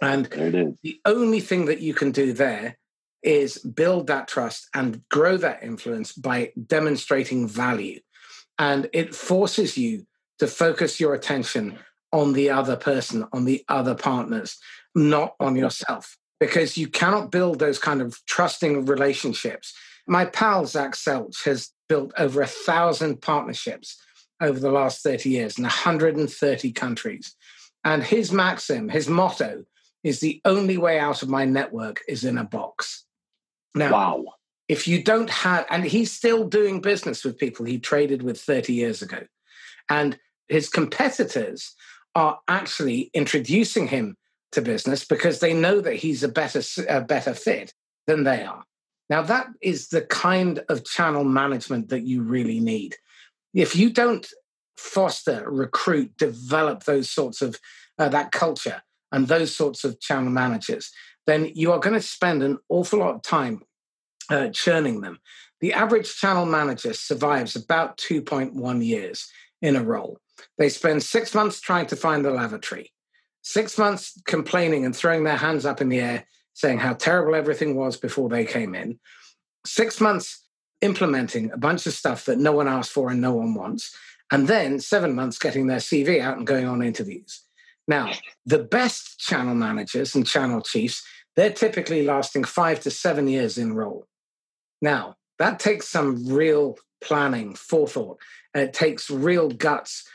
[0.00, 2.78] And the only thing that you can do there
[3.22, 8.00] is build that trust and grow that influence by demonstrating value.
[8.58, 10.06] And it forces you
[10.42, 11.78] to focus your attention
[12.12, 14.58] on the other person, on the other partners,
[14.92, 19.72] not on yourself, because you cannot build those kind of trusting relationships.
[20.08, 23.96] My pal, Zach Selch, has built over a thousand partnerships
[24.40, 27.36] over the last 30 years in 130 countries.
[27.84, 29.62] And his maxim, his motto,
[30.02, 33.04] is the only way out of my network is in a box.
[33.76, 34.24] Now, wow.
[34.66, 38.72] if you don't have, and he's still doing business with people he traded with 30
[38.72, 39.20] years ago.
[39.88, 41.74] And his competitors
[42.14, 44.16] are actually introducing him
[44.52, 47.72] to business because they know that he's a better, a better fit
[48.06, 48.64] than they are.
[49.08, 52.96] Now, that is the kind of channel management that you really need.
[53.54, 54.26] If you don't
[54.76, 57.58] foster, recruit, develop those sorts of
[57.98, 60.90] uh, that culture and those sorts of channel managers,
[61.26, 63.62] then you are going to spend an awful lot of time
[64.30, 65.18] uh, churning them.
[65.60, 69.28] The average channel manager survives about 2.1 years
[69.60, 70.18] in a role.
[70.58, 72.92] They spend six months trying to find the lavatory,
[73.42, 77.76] six months complaining and throwing their hands up in the air, saying how terrible everything
[77.76, 78.98] was before they came in,
[79.66, 80.44] six months
[80.80, 83.96] implementing a bunch of stuff that no one asked for and no one wants,
[84.30, 87.42] and then seven months getting their CV out and going on interviews.
[87.88, 88.12] Now,
[88.46, 91.04] the best channel managers and channel chiefs,
[91.36, 94.06] they're typically lasting five to seven years in role.
[94.80, 98.18] Now, that takes some real planning, forethought.
[98.54, 100.08] And it takes real guts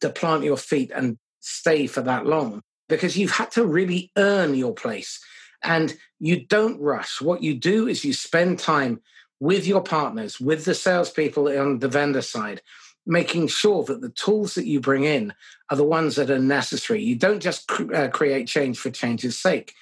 [0.00, 4.54] to plant your feet and stay for that long because you've had to really earn
[4.54, 5.20] your place.
[5.62, 7.20] And you don't rush.
[7.20, 9.00] What you do is you spend time
[9.40, 12.62] with your partners, with the salespeople on the vendor side,
[13.06, 15.32] making sure that the tools that you bring in
[15.70, 17.02] are the ones that are necessary.
[17.02, 19.74] You don't just uh, create change for change's sake.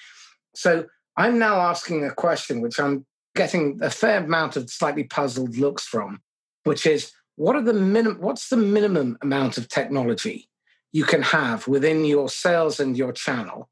[0.55, 0.85] So
[1.17, 5.85] I'm now asking a question which I'm getting a fair amount of slightly puzzled looks
[5.85, 6.21] from,
[6.63, 10.49] which is what are the minimum what's the minimum amount of technology
[10.91, 13.69] you can have within your sales and your channel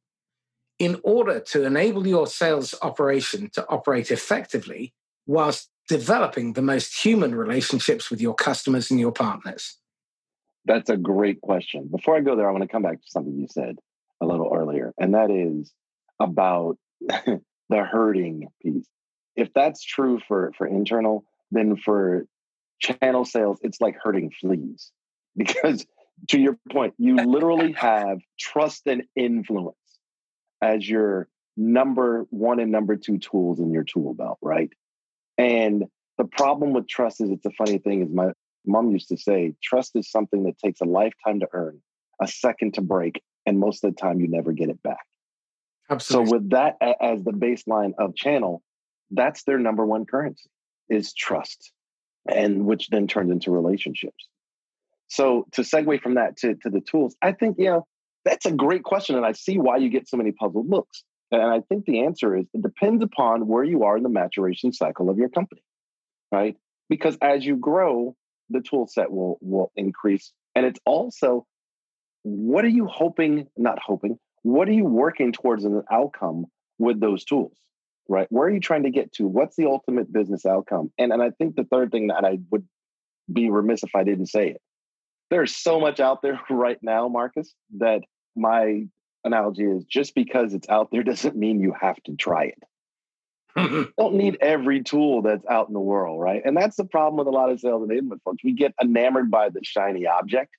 [0.79, 4.93] in order to enable your sales operation to operate effectively
[5.25, 9.77] whilst developing the most human relationships with your customers and your partners?
[10.65, 11.89] That's a great question.
[11.89, 13.77] Before I go there, I want to come back to something you said
[14.21, 15.73] a little earlier, and that is
[16.19, 16.77] about
[17.09, 18.87] the herding piece.
[19.35, 22.25] If that's true for, for internal, then for
[22.79, 24.91] channel sales, it's like herding fleas.
[25.35, 25.83] Because
[26.29, 29.75] to your point, you literally have trust and influence
[30.61, 34.69] as your number one and number two tools in your tool belt, right?
[35.39, 35.85] And
[36.17, 38.31] the problem with trust is it's a funny thing, is my
[38.65, 41.81] mom used to say, trust is something that takes a lifetime to earn,
[42.21, 45.05] a second to break, and most of the time you never get it back.
[45.89, 46.27] Absolutely.
[46.27, 48.61] So with that as the baseline of channel,
[49.11, 50.49] that's their number one currency
[50.89, 51.71] is trust,
[52.29, 54.27] and which then turns into relationships.
[55.07, 57.87] So to segue from that to, to the tools, I think, you know,
[58.25, 59.15] that's a great question.
[59.15, 61.03] And I see why you get so many puzzled looks.
[61.31, 64.71] And I think the answer is it depends upon where you are in the maturation
[64.71, 65.61] cycle of your company,
[66.31, 66.55] right?
[66.89, 68.15] Because as you grow,
[68.49, 70.31] the tool set will will increase.
[70.55, 71.45] And it's also
[72.23, 76.45] what are you hoping, not hoping, what are you working towards an outcome
[76.77, 77.57] with those tools?
[78.09, 78.27] Right?
[78.29, 79.27] Where are you trying to get to?
[79.27, 80.91] What's the ultimate business outcome?
[80.97, 82.67] And and I think the third thing that I would
[83.31, 84.61] be remiss if I didn't say it.
[85.29, 88.01] There's so much out there right now, Marcus, that
[88.35, 88.85] my
[89.23, 92.63] analogy is just because it's out there doesn't mean you have to try it.
[93.97, 96.41] don't need every tool that's out in the world, right?
[96.43, 98.43] And that's the problem with a lot of sales enablement folks.
[98.43, 100.55] We get enamored by the shiny object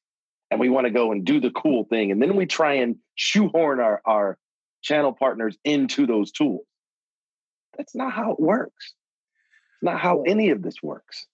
[0.51, 2.13] and we want to go and do the cool thing.
[2.13, 4.39] And then we try and shoehorn our, our
[4.83, 6.65] channel partners into those tools.
[7.77, 8.95] That's not how it works.
[9.75, 11.27] It's not how any of this works.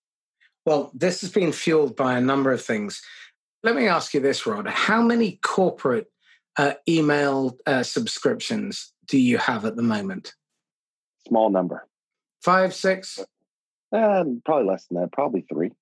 [0.66, 3.02] Well, this has been fueled by a number of things.
[3.62, 4.66] Let me ask you this, Rod.
[4.66, 6.10] How many corporate
[6.56, 10.34] uh, email uh, subscriptions do you have at the moment?
[11.26, 11.86] Small number.
[12.42, 13.18] Five, six?
[13.92, 15.12] Uh, probably less than that.
[15.12, 15.72] Probably three.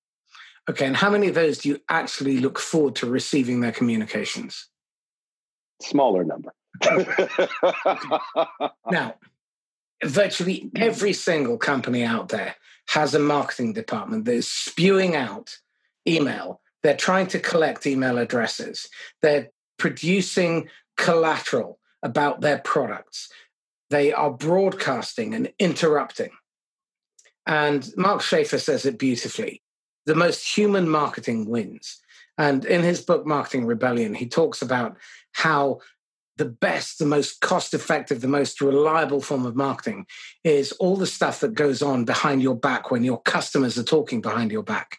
[0.69, 4.67] Okay, and how many of those do you actually look forward to receiving their communications?
[5.81, 6.53] Smaller number.
[8.91, 9.15] now,
[10.03, 12.55] virtually every single company out there
[12.89, 15.57] has a marketing department that is spewing out
[16.07, 16.61] email.
[16.81, 18.87] They're trying to collect email addresses.
[19.21, 23.29] They're producing collateral about their products.
[23.89, 26.31] They are broadcasting and interrupting.
[27.45, 29.61] And Mark Schaefer says it beautifully
[30.05, 32.01] the most human marketing wins.
[32.39, 34.97] And in his book, Marketing Rebellion, he talks about
[35.33, 35.81] how
[36.39, 40.07] the best, the most cost effective, the most reliable form of marketing
[40.43, 44.21] is all the stuff that goes on behind your back when your customers are talking
[44.21, 44.97] behind your back.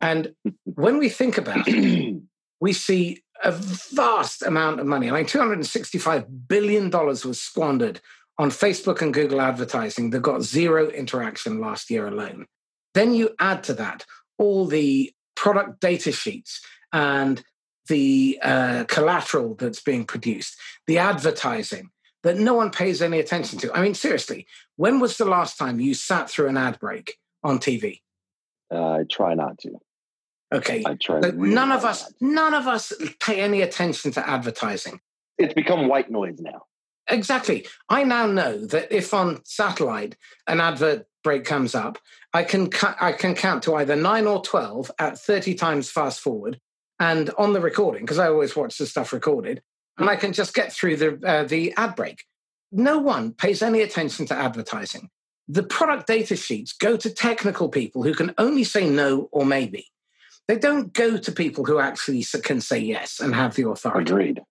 [0.00, 0.32] And
[0.64, 2.22] when we think about it,
[2.60, 5.10] we see a vast amount of money.
[5.10, 8.00] I mean, $265 billion was squandered
[8.38, 12.46] on Facebook and Google advertising that got zero interaction last year alone.
[12.94, 14.06] Then you add to that
[14.38, 17.42] all the product data sheets and
[17.88, 21.90] the uh, collateral that's being produced, the advertising
[22.22, 23.72] that no one pays any attention to.
[23.76, 24.46] I mean, seriously,
[24.76, 28.00] when was the last time you sat through an ad break on TV?
[28.72, 29.78] Uh, I try not to.
[30.52, 30.82] Okay.
[30.86, 31.18] I try.
[31.18, 35.00] Really none of us, none of us pay any attention to advertising.
[35.36, 36.62] It's become white noise now.
[37.08, 37.66] Exactly.
[37.88, 41.98] I now know that if on satellite an advert break comes up,
[42.32, 46.20] I can cu- I can count to either nine or twelve at thirty times fast
[46.20, 46.60] forward,
[47.00, 49.62] and on the recording because I always watch the stuff recorded,
[49.98, 52.24] and I can just get through the uh, the ad break.
[52.70, 55.10] No one pays any attention to advertising.
[55.48, 59.86] The product data sheets go to technical people who can only say no or maybe.
[60.46, 64.10] They don't go to people who actually can say yes and have the authority.
[64.10, 64.42] Agreed.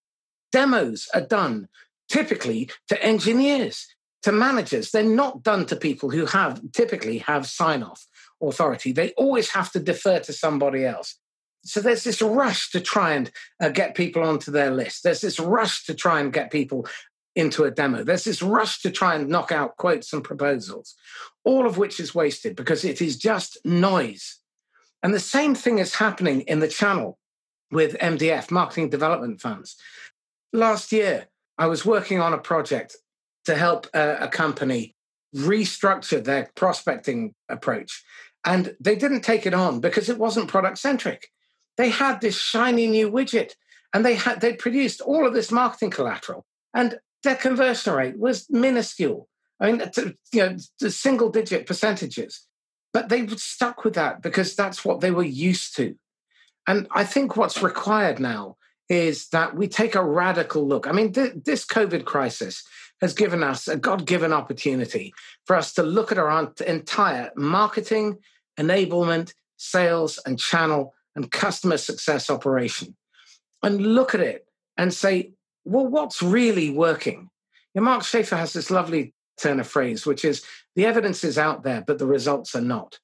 [0.52, 1.68] Demos are done
[2.10, 3.88] typically to engineers,
[4.24, 4.92] to managers.
[4.92, 8.06] They're not done to people who have typically have sign off
[8.42, 8.92] authority.
[8.92, 11.20] They always have to defer to somebody else.
[11.68, 13.30] So there's this rush to try and
[13.62, 15.04] uh, get people onto their list.
[15.04, 16.88] There's this rush to try and get people
[17.36, 18.04] into a demo.
[18.04, 20.96] There's this rush to try and knock out quotes and proposals,
[21.44, 24.40] all of which is wasted because it is just noise.
[25.04, 27.20] And the same thing is happening in the channel
[27.70, 29.76] with MDF, Marketing Development Funds.
[30.54, 31.28] Last year,
[31.58, 32.96] I was working on a project
[33.46, 34.96] to help a, a company
[35.36, 38.04] restructure their prospecting approach.
[38.46, 41.30] And they didn't take it on because it wasn't product centric.
[41.78, 43.54] They had this shiny new widget
[43.94, 48.48] and they had they produced all of this marketing collateral and their conversion rate was
[48.50, 49.28] minuscule.
[49.60, 49.92] I mean,
[50.32, 50.58] you know,
[50.90, 52.46] single digit percentages,
[52.94, 55.96] but they stuck with that because that's what they were used to.
[56.68, 58.58] And I think what's required now
[58.90, 60.88] is that we take a radical look.
[60.88, 62.64] I mean, th- this COVID crisis
[63.02, 65.14] has given us a God given opportunity
[65.46, 68.18] for us to look at our entire marketing,
[68.60, 72.96] enablement, sales, and channel and customer success operation
[73.64, 74.46] and look at it
[74.78, 75.34] and say,
[75.66, 77.30] well, what's really working?
[77.76, 80.44] Mark Schaefer has this lovely turn of phrase, which is
[80.76, 83.00] the evidence is out there, but the results are not.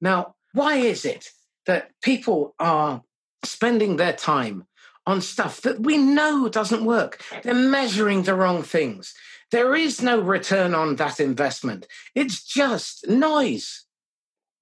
[0.00, 1.30] Now, why is it
[1.66, 3.02] that people are
[3.44, 4.66] spending their time
[5.06, 7.20] on stuff that we know doesn't work.
[7.42, 9.12] They're measuring the wrong things.
[9.50, 11.86] There is no return on that investment.
[12.14, 13.84] It's just noise.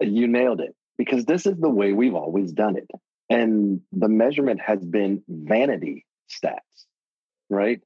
[0.01, 2.89] You nailed it because this is the way we've always done it.
[3.29, 6.87] And the measurement has been vanity stats,
[7.51, 7.81] right?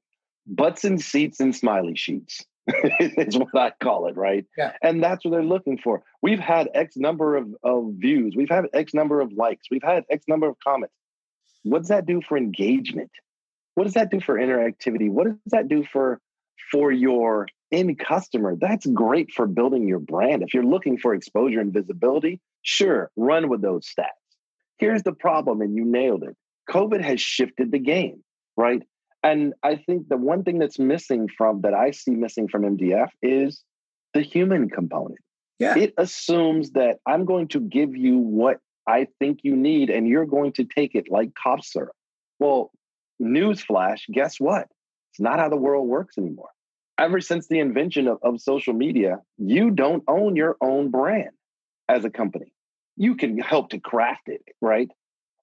[0.45, 4.45] Butts and seats and smiley sheets is what I call it, right?
[4.57, 4.73] Yeah.
[4.81, 6.03] And that's what they're looking for.
[6.21, 10.03] We've had X number of, of views, we've had X number of likes, we've had
[10.09, 10.93] X number of comments.
[11.63, 13.11] What does that do for engagement?
[13.75, 15.09] What does that do for interactivity?
[15.09, 16.19] What does that do for
[16.71, 18.55] for your end customer?
[18.59, 20.43] That's great for building your brand.
[20.43, 24.07] If you're looking for exposure and visibility, sure, run with those stats.
[24.77, 26.35] Here's the problem, and you nailed it.
[26.69, 28.23] COVID has shifted the game,
[28.57, 28.83] right?
[29.23, 33.09] And I think the one thing that's missing from that I see missing from MDF
[33.21, 33.63] is
[34.13, 35.19] the human component.
[35.59, 35.77] Yeah.
[35.77, 40.25] It assumes that I'm going to give you what I think you need, and you're
[40.25, 41.95] going to take it like cough syrup.
[42.39, 42.71] Well,
[43.21, 44.67] newsflash, guess what?
[45.11, 46.49] It's not how the world works anymore.
[46.99, 51.31] Ever since the invention of, of social media, you don't own your own brand
[51.87, 52.51] as a company.
[52.97, 54.89] You can help to craft it, right?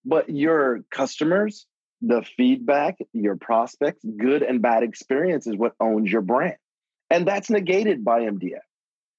[0.05, 1.67] But your customers,
[2.03, 6.57] the feedback, your prospects, good and bad experience is what owns your brand.
[7.11, 8.59] And that's negated by MDF.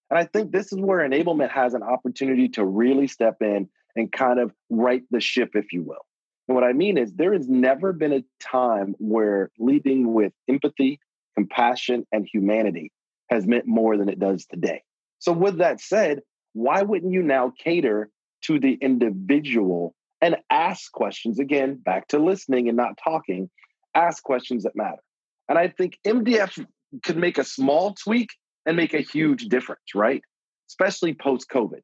[0.10, 4.12] And I think this is where enablement has an opportunity to really step in and
[4.12, 6.06] kind of right the ship, if you will.
[6.48, 11.00] And what I mean is, there has never been a time where leading with empathy,
[11.36, 12.92] compassion, and humanity
[13.30, 14.84] has meant more than it does today.
[15.18, 16.20] So, with that said,
[16.54, 18.10] why wouldn't you now cater
[18.48, 21.40] to the individual and ask questions.
[21.40, 23.50] Again, back to listening and not talking,
[23.94, 25.02] ask questions that matter.
[25.48, 26.66] And I think MDF
[27.04, 28.30] could make a small tweak
[28.66, 30.22] and make a huge difference, right?
[30.70, 31.82] Especially post COVID,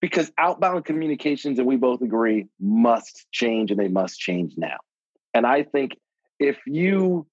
[0.00, 4.76] because outbound communications, and we both agree, must change and they must change now.
[5.34, 5.96] And I think
[6.38, 7.26] if you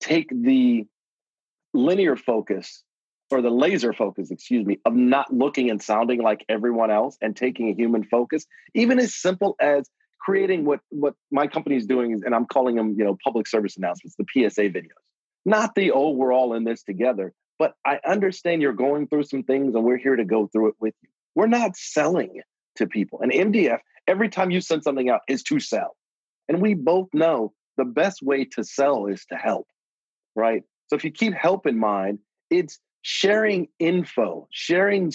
[0.00, 0.86] take the
[1.72, 2.82] linear focus
[3.30, 7.36] or the laser focus, excuse me, of not looking and sounding like everyone else and
[7.36, 12.12] taking a human focus, even as simple as creating what what my company is doing
[12.12, 14.90] is, and I'm calling them, you know, public service announcements, the PSA videos.
[15.44, 19.42] Not the oh, we're all in this together, but I understand you're going through some
[19.42, 21.08] things and we're here to go through it with you.
[21.34, 22.42] We're not selling
[22.76, 23.20] to people.
[23.20, 25.96] And MDF, every time you send something out, is to sell.
[26.48, 29.66] And we both know the best way to sell is to help,
[30.34, 30.62] right?
[30.88, 32.18] So if you keep help in mind,
[32.50, 35.12] it's sharing info, sharing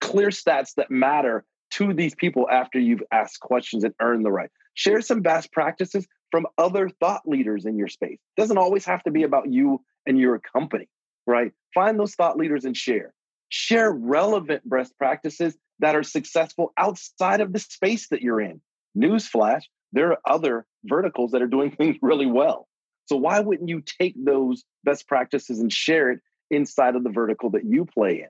[0.00, 4.50] clear stats that matter to these people after you've asked questions and earned the right.
[4.74, 8.18] Share some best practices from other thought leaders in your space.
[8.36, 10.88] It doesn't always have to be about you and your company,
[11.26, 11.52] right?
[11.74, 13.14] Find those thought leaders and share.
[13.48, 18.60] Share relevant best practices that are successful outside of the space that you're in.
[18.96, 22.68] Newsflash, there are other verticals that are doing things really well.
[23.06, 27.50] So why wouldn't you take those best practices and share it inside of the vertical
[27.50, 28.28] that you play in?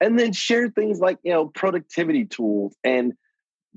[0.00, 3.12] And then share things like, you know, productivity tools and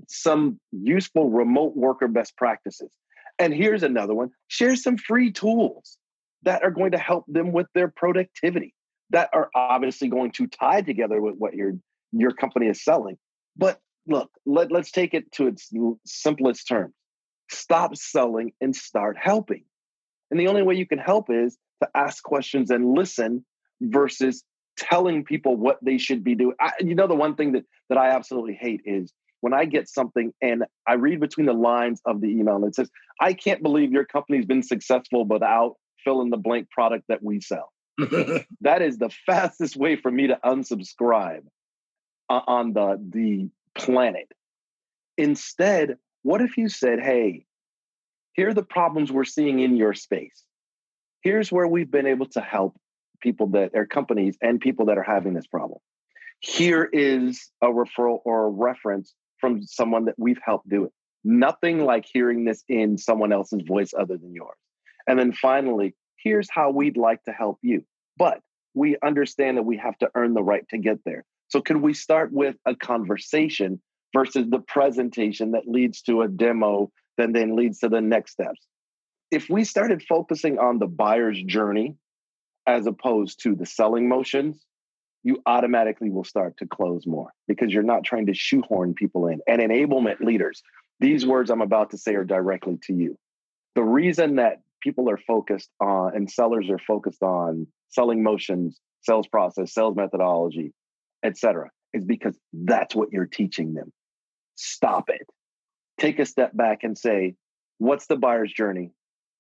[0.08, 2.92] some useful remote worker best practices.
[3.38, 5.98] And here's another one share some free tools
[6.44, 8.74] that are going to help them with their productivity
[9.12, 11.74] that are obviously going to tie together with what your
[12.12, 13.18] your company is selling.
[13.58, 15.72] But look, let, let's take it to its
[16.06, 16.94] simplest terms.
[17.52, 19.66] Stop selling and start helping.
[20.32, 23.46] And the only way you can help is to ask questions and listen
[23.82, 24.44] versus
[24.78, 26.56] telling people what they should be doing.
[26.60, 29.88] I, you know, the one thing that, that I absolutely hate is when I get
[29.88, 32.90] something and I read between the lines of the email and it says,
[33.22, 37.42] I can't believe your company's been successful without fill in the blank product that we
[37.42, 37.72] sell.
[38.62, 41.44] that is the fastest way for me to unsubscribe
[42.30, 44.28] on the, the planet.
[45.18, 47.46] Instead, what if you said, hey,
[48.34, 50.44] here are the problems we're seeing in your space.
[51.22, 52.76] Here's where we've been able to help
[53.26, 55.80] people that are companies and people that are having this problem.
[56.42, 60.92] Here is a referral or a reference from someone that we've helped do it.
[61.24, 64.58] Nothing like hearing this in someone else's voice other than yours.
[65.08, 67.84] And then finally, here's how we'd like to help you.
[68.16, 68.42] But
[68.76, 71.26] we understand that we have to earn the right to get there.
[71.48, 73.82] So, can we start with a conversation
[74.14, 78.62] versus the presentation that leads to a demo that then leads to the next steps?
[79.32, 81.96] If we started focusing on the buyer's journey
[82.68, 84.66] as opposed to the selling motions,
[85.24, 89.40] you automatically will start to close more because you're not trying to shoehorn people in.
[89.48, 90.62] And enablement leaders,
[91.00, 93.18] these words I'm about to say are directly to you.
[93.74, 99.28] The reason that people are focused on and sellers are focused on selling motions, sales
[99.28, 100.74] process, sales methodology,
[101.24, 103.92] etc., is because that's what you're teaching them.
[104.56, 105.28] Stop it.
[106.00, 107.36] Take a step back and say,
[107.80, 108.92] what's the buyer's journey?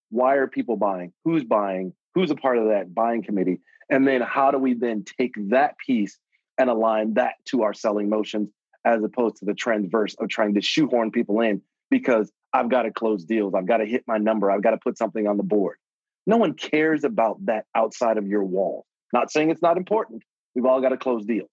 [0.10, 1.14] Why are people buying?
[1.26, 1.94] Who's buying?
[2.16, 3.60] Who's a part of that buying committee?
[3.90, 6.18] And then how do we then take that piece
[6.58, 8.50] and align that to our selling motions
[8.86, 12.92] as opposed to the transverse of trying to shoehorn people in because I've got to
[12.92, 13.54] close deals.
[13.54, 14.50] I've got to hit my number.
[14.50, 15.78] I've got to put something on the board.
[16.26, 18.86] No one cares about that outside of your wall.
[19.14, 20.24] Not saying it's not important.
[20.56, 21.50] We've all got to close deals.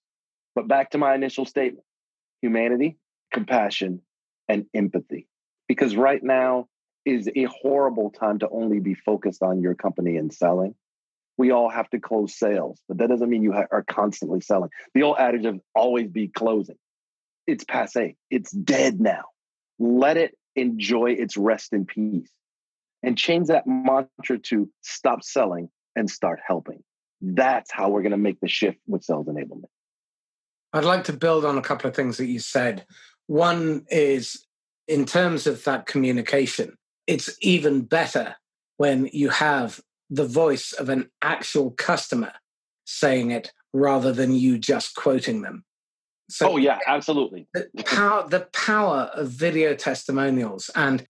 [0.54, 1.84] But back to my initial statement
[2.40, 2.98] humanity,
[3.32, 4.02] compassion,
[4.48, 5.28] and empathy.
[5.68, 6.68] Because right now
[7.05, 10.74] is a horrible time to only be focused on your company and selling
[11.38, 14.70] we all have to close sales, but that doesn't mean you ha- are constantly selling.
[14.94, 16.76] The old adage of always be closing,
[17.46, 18.16] it's passe.
[18.30, 19.24] It's dead now.
[19.78, 22.30] Let it enjoy its rest in peace
[23.03, 26.82] and change that mantra to stop selling and start helping.
[27.20, 29.70] That's how we're going to make the shift with sales enablement.
[30.72, 32.86] I'd like to build on a couple of things that you said.
[33.26, 34.46] One is
[34.88, 36.76] in terms of that communication,
[37.07, 38.36] it's even better
[38.76, 39.80] when you have
[40.11, 42.32] the voice of an actual customer
[42.84, 45.64] saying it rather than you just quoting them.
[46.28, 47.46] So oh yeah, absolutely.
[47.55, 51.07] The power, the power of video testimonials, and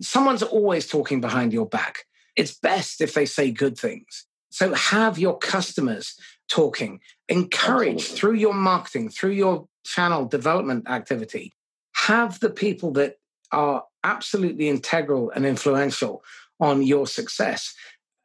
[0.00, 2.04] someone's always talking behind your back.
[2.36, 4.26] It's best if they say good things.
[4.50, 6.14] So have your customers
[6.48, 7.00] talking.
[7.28, 8.18] Encourage absolutely.
[8.18, 11.52] through your marketing, through your channel development activity.
[11.94, 13.16] Have the people that
[13.52, 16.22] are absolutely integral and influential
[16.60, 17.74] on your success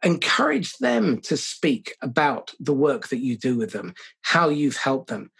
[0.03, 5.09] encourage them to speak about the work that you do with them, how you've helped
[5.09, 5.31] them.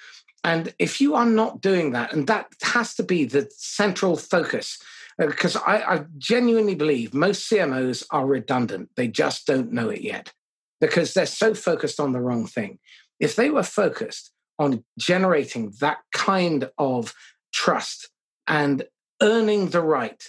[0.44, 4.80] And if you are not doing that, and that has to be the central focus,
[5.18, 8.90] because uh, I, I genuinely believe most CMOs are redundant.
[8.96, 10.34] They just don't know it yet
[10.80, 12.80] because they're so focused on the wrong thing.
[13.20, 17.14] If they were focused on generating that kind of
[17.54, 18.10] trust
[18.48, 18.84] and
[19.22, 20.24] earning the right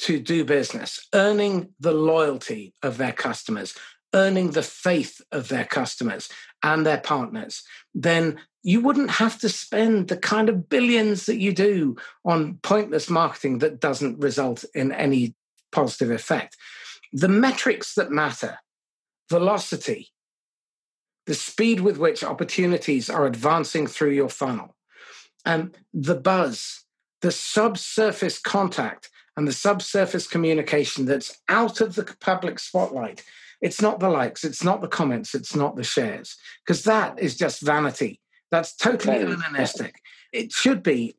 [0.00, 3.74] to do business, earning the loyalty of their customers,
[4.14, 6.28] earning the faith of their customers
[6.62, 7.62] and their partners,
[7.94, 13.08] then you wouldn't have to spend the kind of billions that you do on pointless
[13.08, 15.34] marketing that doesn't result in any
[15.72, 16.56] positive effect.
[17.12, 18.58] The metrics that matter
[19.30, 20.08] velocity,
[21.26, 24.76] the speed with which opportunities are advancing through your funnel,
[25.44, 26.84] and the buzz,
[27.22, 33.22] the subsurface contact, and the subsurface communication that's out of the public spotlight.
[33.60, 37.36] It's not the likes, it's not the comments, it's not the shares, because that is
[37.36, 39.94] just vanity that's totally unanesthetic.
[40.32, 41.16] It should be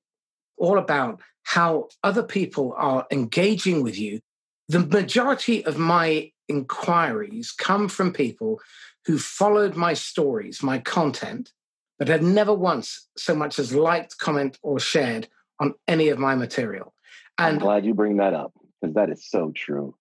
[0.57, 4.19] all about how other people are engaging with you.
[4.67, 8.59] The majority of my inquiries come from people
[9.05, 11.51] who followed my stories, my content,
[11.97, 15.27] but had never once so much as liked, comment, or shared
[15.61, 16.93] on any of my material.
[17.37, 18.51] And I'm glad you bring that up
[18.81, 19.95] because that is so true.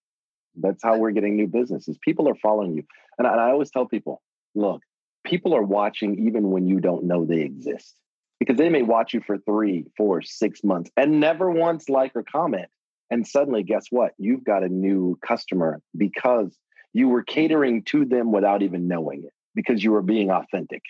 [0.57, 1.99] That's how we're getting new businesses.
[2.03, 2.83] People are following you.
[3.19, 4.23] And I, and I always tell people,
[4.55, 4.83] look,
[5.25, 7.95] people are watching even when you don't know they exist
[8.41, 12.25] because they may watch you for three, four, six months and never once like or
[12.25, 12.69] comment.
[13.11, 14.13] And suddenly, guess what?
[14.19, 16.57] You've got a new customer because
[16.93, 20.83] you were catering to them without even knowing it because you were being authentic.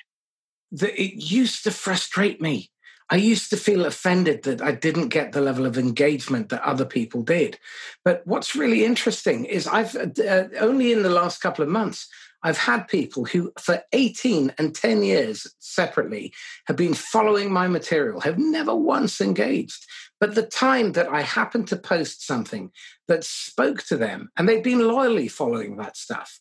[0.71, 2.71] The, it used to frustrate me.
[3.11, 6.85] I used to feel offended that I didn't get the level of engagement that other
[6.85, 7.59] people did.
[8.05, 12.09] But what's really interesting is I've uh, only in the last couple of months,
[12.43, 16.33] I've had people who, for 18 and 10 years separately,
[16.67, 19.85] have been following my material, have never once engaged.
[20.21, 22.71] But the time that I happened to post something
[23.09, 26.41] that spoke to them, and they've been loyally following that stuff,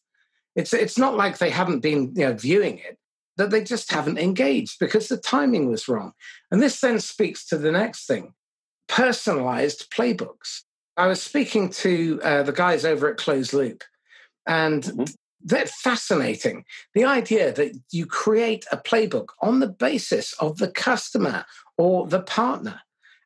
[0.55, 2.98] it's, it's not like they haven't been you know, viewing it,
[3.39, 6.11] that they just haven't engaged because the timing was wrong.
[6.51, 8.33] And this then speaks to the next thing
[8.87, 10.63] personalized playbooks.
[10.97, 13.83] I was speaking to uh, the guys over at Closed Loop,
[14.45, 15.03] and mm-hmm
[15.43, 16.65] that's fascinating.
[16.93, 21.45] The idea that you create a playbook on the basis of the customer
[21.77, 22.81] or the partner,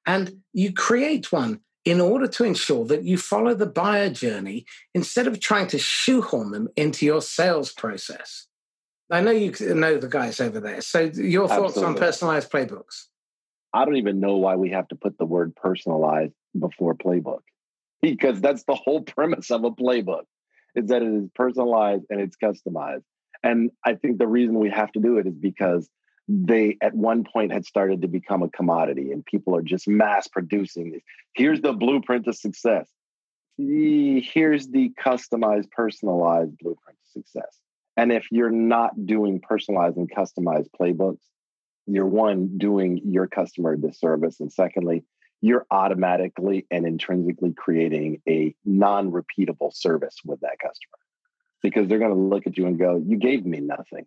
[0.06, 5.28] and you create one in order to ensure that you follow the buyer journey instead
[5.28, 8.48] of trying to shoehorn them into your sales process.
[9.12, 10.82] I know you know the guys over there.
[10.82, 11.96] So, your thoughts Absolutely.
[11.96, 13.08] on personalized playbooks?
[13.74, 17.42] I don't even know why we have to put the word personalized before playbook
[18.02, 20.24] because that's the whole premise of a playbook
[20.76, 23.04] is that it is personalized and it's customized.
[23.44, 25.90] And I think the reason we have to do it is because
[26.28, 30.28] they at one point had started to become a commodity and people are just mass
[30.28, 31.02] producing this.
[31.36, 32.88] Here's the blueprint of success.
[33.58, 37.60] Here's the customized, personalized blueprint of success.
[37.96, 41.22] And if you're not doing personalized and customized playbooks,
[41.86, 44.40] you're one, doing your customer a disservice.
[44.40, 45.04] And secondly,
[45.42, 50.98] you're automatically and intrinsically creating a non repeatable service with that customer
[51.62, 54.06] because they're going to look at you and go, You gave me nothing,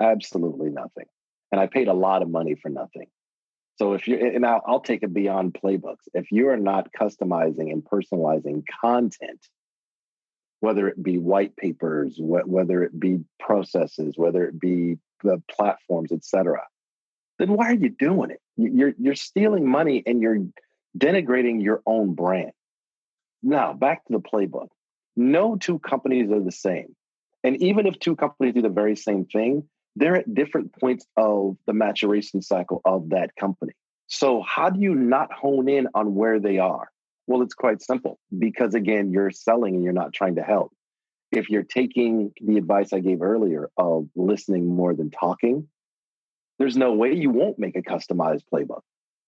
[0.00, 1.06] absolutely nothing.
[1.50, 3.06] And I paid a lot of money for nothing.
[3.76, 6.06] So if you and I'll, I'll take it beyond playbooks.
[6.14, 9.40] If you are not customizing and personalizing content,
[10.64, 16.62] whether it be white papers, whether it be processes, whether it be the platforms, etc.,
[17.38, 18.40] then why are you doing it?
[18.56, 20.46] You're you're stealing money and you're
[20.96, 22.52] denigrating your own brand.
[23.42, 24.68] Now, back to the playbook.
[25.16, 26.96] No two companies are the same.
[27.42, 29.64] And even if two companies do the very same thing,
[29.96, 33.72] they're at different points of the maturation cycle of that company.
[34.06, 36.88] So, how do you not hone in on where they are?
[37.26, 40.72] Well, it's quite simple because, again, you're selling and you're not trying to help.
[41.32, 45.68] If you're taking the advice I gave earlier of listening more than talking,
[46.58, 48.82] there's no way you won't make a customized playbook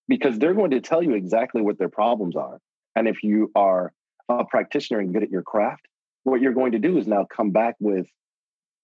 [0.07, 2.61] because they're going to tell you exactly what their problems are.
[2.95, 3.93] And if you are
[4.29, 5.87] a practitioner and good at your craft,
[6.23, 8.07] what you're going to do is now come back with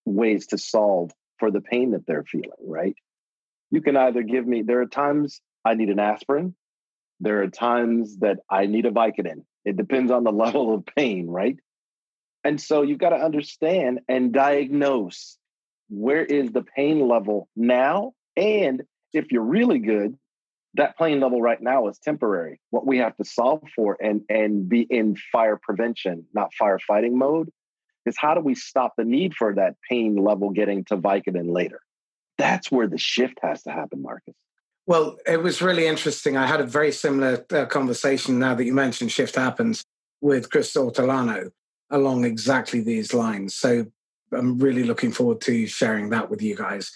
[0.04, 2.96] ways to solve for the pain that they're feeling, right?
[3.70, 6.54] You can either give me, there are times I need an aspirin,
[7.22, 9.44] there are times that I need a Vicodin.
[9.64, 11.56] It depends on the level of pain, right?
[12.44, 15.38] And so you've got to understand and diagnose
[15.88, 20.16] where is the pain level now and if you're really good,
[20.74, 22.58] that pain level right now is temporary.
[22.70, 27.50] What we have to solve for and and be in fire prevention, not firefighting mode,
[28.06, 31.80] is how do we stop the need for that pain level getting to Vicodin later?
[32.38, 34.34] That's where the shift has to happen, Marcus.
[34.86, 36.36] Well, it was really interesting.
[36.36, 39.84] I had a very similar uh, conversation now that you mentioned Shift Happens
[40.20, 41.50] with Chris Ortolano
[41.90, 43.54] along exactly these lines.
[43.54, 43.86] So
[44.32, 46.90] I'm really looking forward to sharing that with you guys.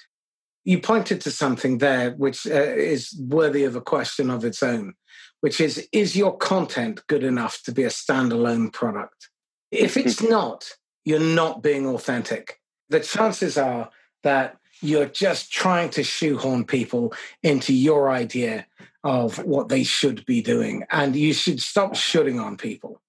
[0.64, 4.94] You pointed to something there which uh, is worthy of a question of its own,
[5.42, 9.28] which is Is your content good enough to be a standalone product?
[9.70, 10.68] If it's not,
[11.04, 12.58] you're not being authentic.
[12.88, 13.90] The chances are
[14.24, 17.12] that you're just trying to shoehorn people
[17.42, 18.66] into your idea
[19.04, 20.84] of what they should be doing.
[20.90, 23.00] And you should stop shooting on people.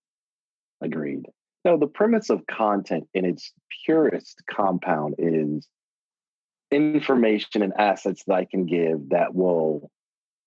[0.82, 1.26] Agreed.
[1.65, 3.51] No, the premise of content in its
[3.86, 5.68] purest compound is
[6.72, 9.89] information and assets that I can give that will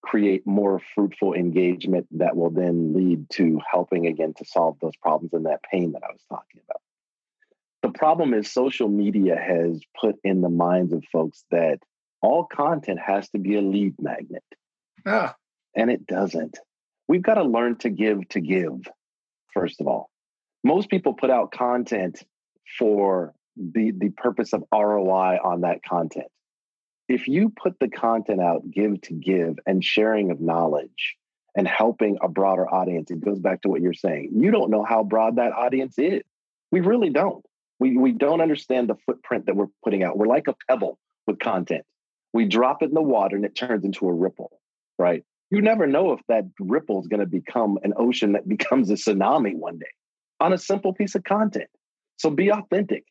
[0.02, 5.32] create more fruitful engagement that will then lead to helping again to solve those problems
[5.32, 6.79] and that pain that I was talking about.
[7.82, 11.78] The problem is social media has put in the minds of folks that
[12.20, 14.44] all content has to be a lead magnet.
[15.06, 15.34] Ah.
[15.74, 16.58] And it doesn't.
[17.08, 18.86] We've got to learn to give to give,
[19.54, 20.10] first of all.
[20.62, 22.22] Most people put out content
[22.78, 26.28] for the, the purpose of ROI on that content.
[27.08, 31.16] If you put the content out, give to give, and sharing of knowledge
[31.56, 34.30] and helping a broader audience, it goes back to what you're saying.
[34.36, 36.22] You don't know how broad that audience is.
[36.70, 37.44] We really don't.
[37.80, 40.16] We, we don't understand the footprint that we're putting out.
[40.16, 41.84] We're like a pebble with content.
[42.32, 44.60] We drop it in the water and it turns into a ripple,
[44.98, 45.24] right?
[45.50, 48.94] You never know if that ripple is going to become an ocean that becomes a
[48.94, 49.86] tsunami one day
[50.38, 51.68] on a simple piece of content.
[52.18, 53.04] So be authentic.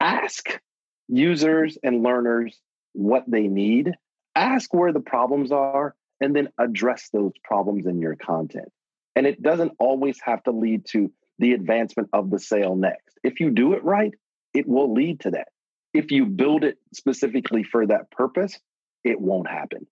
[0.00, 0.60] Ask
[1.08, 2.58] users and learners
[2.92, 3.92] what they need,
[4.34, 8.70] ask where the problems are, and then address those problems in your content.
[9.16, 11.12] And it doesn't always have to lead to
[11.42, 13.18] the advancement of the sale next.
[13.24, 14.14] If you do it right,
[14.54, 15.48] it will lead to that.
[15.92, 18.58] If you build it specifically for that purpose,
[19.04, 19.86] it won't happen.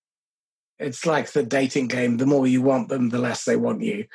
[0.78, 2.16] It's like the dating game.
[2.16, 4.06] The more you want them, the less they want you.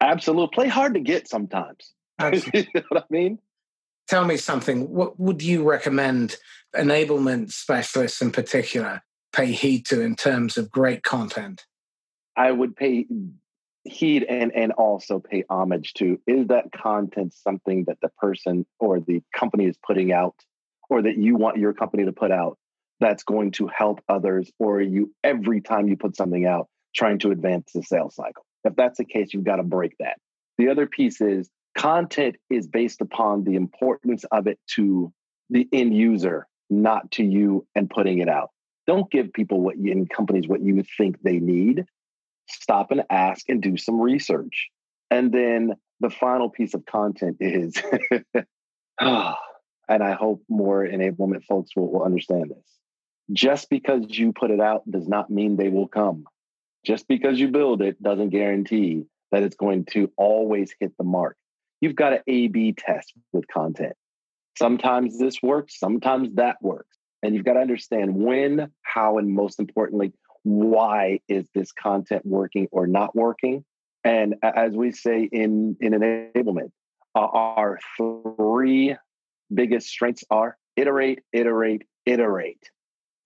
[0.00, 0.54] Absolutely.
[0.54, 1.92] Play hard to get sometimes.
[2.54, 3.38] you know what I mean?
[4.08, 4.88] Tell me something.
[4.88, 6.36] What would you recommend
[6.74, 9.02] enablement specialists in particular
[9.32, 11.66] pay heed to in terms of great content?
[12.36, 13.06] I would pay
[13.84, 19.00] heed and and also pay homage to is that content something that the person or
[19.00, 20.34] the company is putting out
[20.90, 22.58] or that you want your company to put out
[23.00, 27.30] that's going to help others or you every time you put something out trying to
[27.30, 28.44] advance the sales cycle?
[28.64, 30.18] If that's the case you've got to break that.
[30.58, 35.12] The other piece is content is based upon the importance of it to
[35.48, 38.50] the end user not to you and putting it out.
[38.86, 41.86] Don't give people what you in companies what you think they need
[42.50, 44.68] stop and ask and do some research.
[45.10, 47.74] And then the final piece of content is,
[49.00, 49.38] ah,
[49.88, 52.66] and I hope more enablement folks will, will understand this.
[53.32, 56.24] Just because you put it out does not mean they will come.
[56.84, 61.36] Just because you build it doesn't guarantee that it's going to always hit the mark.
[61.80, 63.94] You've got to A B test with content.
[64.58, 66.96] Sometimes this works, sometimes that works.
[67.22, 70.12] And you've got to understand when, how, and most importantly,
[70.42, 73.64] why is this content working or not working?
[74.04, 76.70] And as we say in in enablement
[77.14, 78.96] uh, our three
[79.52, 82.70] biggest strengths are iterate iterate iterate.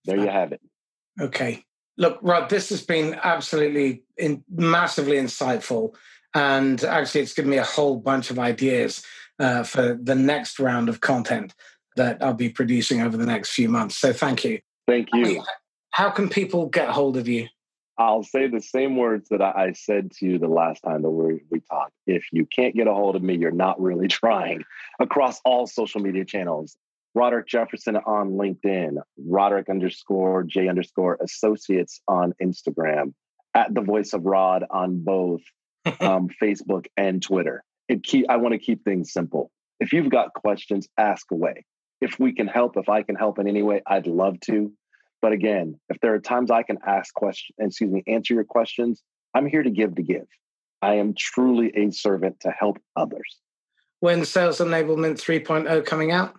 [0.04, 0.60] There you have it.
[1.20, 1.64] Okay.
[1.96, 5.94] Look rod this has been absolutely in, massively insightful
[6.34, 9.04] and actually it's given me a whole bunch of ideas
[9.38, 11.54] uh, for the next round of content
[11.96, 13.96] that i'll be producing over the next few months.
[13.96, 14.58] So thank you.
[14.88, 15.44] Thank you
[15.94, 17.46] how can people get hold of you?
[17.96, 21.42] I'll say the same words that I said to you the last time that we,
[21.52, 21.92] we talked.
[22.04, 24.64] If you can't get a hold of me, you're not really trying
[24.98, 26.76] across all social media channels.
[27.14, 33.14] Roderick Jefferson on LinkedIn, Roderick underscore J underscore associates on Instagram,
[33.54, 35.42] at the voice of Rod on both
[36.00, 37.62] um, Facebook and Twitter.
[37.88, 39.52] And keep, I want to keep things simple.
[39.78, 41.64] If you've got questions, ask away.
[42.00, 44.72] If we can help, if I can help in any way, I'd love to.
[45.24, 49.02] But again, if there are times I can ask questions, excuse me, answer your questions,
[49.32, 50.26] I'm here to give to give.
[50.82, 53.38] I am truly a servant to help others.
[54.00, 56.34] When Sales Enablement 3.0 coming out?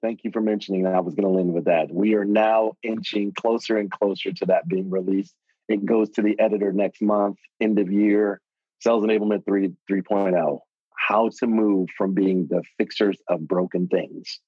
[0.00, 0.94] Thank you for mentioning that.
[0.94, 1.92] I was going to end with that.
[1.92, 5.34] We are now inching closer and closer to that being released.
[5.68, 8.40] It goes to the editor next month, end of year.
[8.78, 10.60] Sales Enablement 3, 3.0.
[10.94, 14.38] How to move from being the fixers of broken things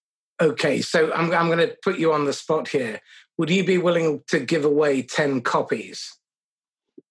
[0.41, 3.01] Okay, so I'm, I'm going to put you on the spot here.
[3.41, 6.15] Would you be willing to give away 10 copies?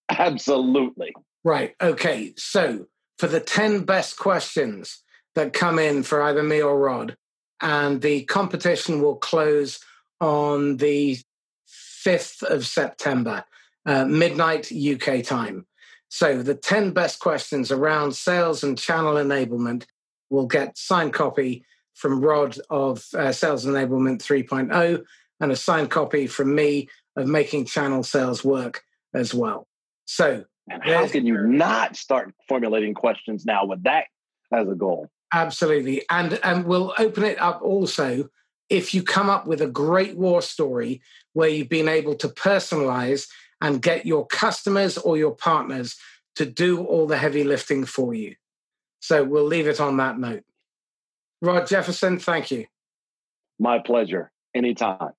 [0.09, 1.11] Absolutely.
[1.43, 1.73] Right.
[1.81, 2.35] Okay.
[2.37, 2.85] So
[3.17, 5.01] for the 10 best questions
[5.33, 7.17] that come in for either me or Rod,
[7.61, 9.79] and the competition will close
[10.21, 11.17] on the
[12.05, 13.43] 5th of September.
[13.87, 15.65] uh, midnight UK time.
[16.09, 19.85] So the 10 best questions around sales and channel enablement
[20.29, 21.65] will get signed copy
[21.95, 25.03] from Rod of uh, Sales Enablement 3.0
[25.39, 28.83] and a signed copy from me of making channel sales work
[29.13, 29.67] as well.
[30.05, 34.05] So, and how can you not start formulating questions now with that
[34.51, 35.09] as a goal?
[35.33, 36.03] Absolutely.
[36.09, 38.29] And and we'll open it up also
[38.69, 41.01] if you come up with a great war story
[41.33, 43.27] where you've been able to personalize
[43.61, 45.97] and get your customers or your partners
[46.35, 48.35] to do all the heavy lifting for you.
[48.99, 50.43] So we'll leave it on that note.
[51.41, 52.65] Rod Jefferson, thank you.
[53.59, 54.31] My pleasure.
[54.55, 55.11] Anytime.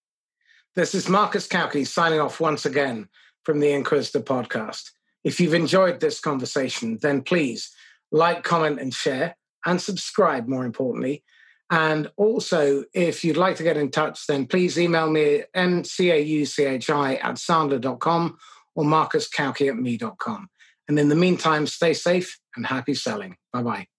[0.76, 3.08] This is Marcus Cauchi signing off once again
[3.44, 4.90] from the Inquisitor podcast.
[5.24, 7.74] If you've enjoyed this conversation, then please
[8.12, 11.24] like, comment, and share, and subscribe, more importantly.
[11.70, 17.18] And also, if you'd like to get in touch, then please email me at mcauchi
[17.22, 18.38] at sandler.com
[18.76, 20.48] or marcuscauchi at me.com.
[20.88, 23.36] And in the meantime, stay safe and happy selling.
[23.52, 23.89] Bye bye.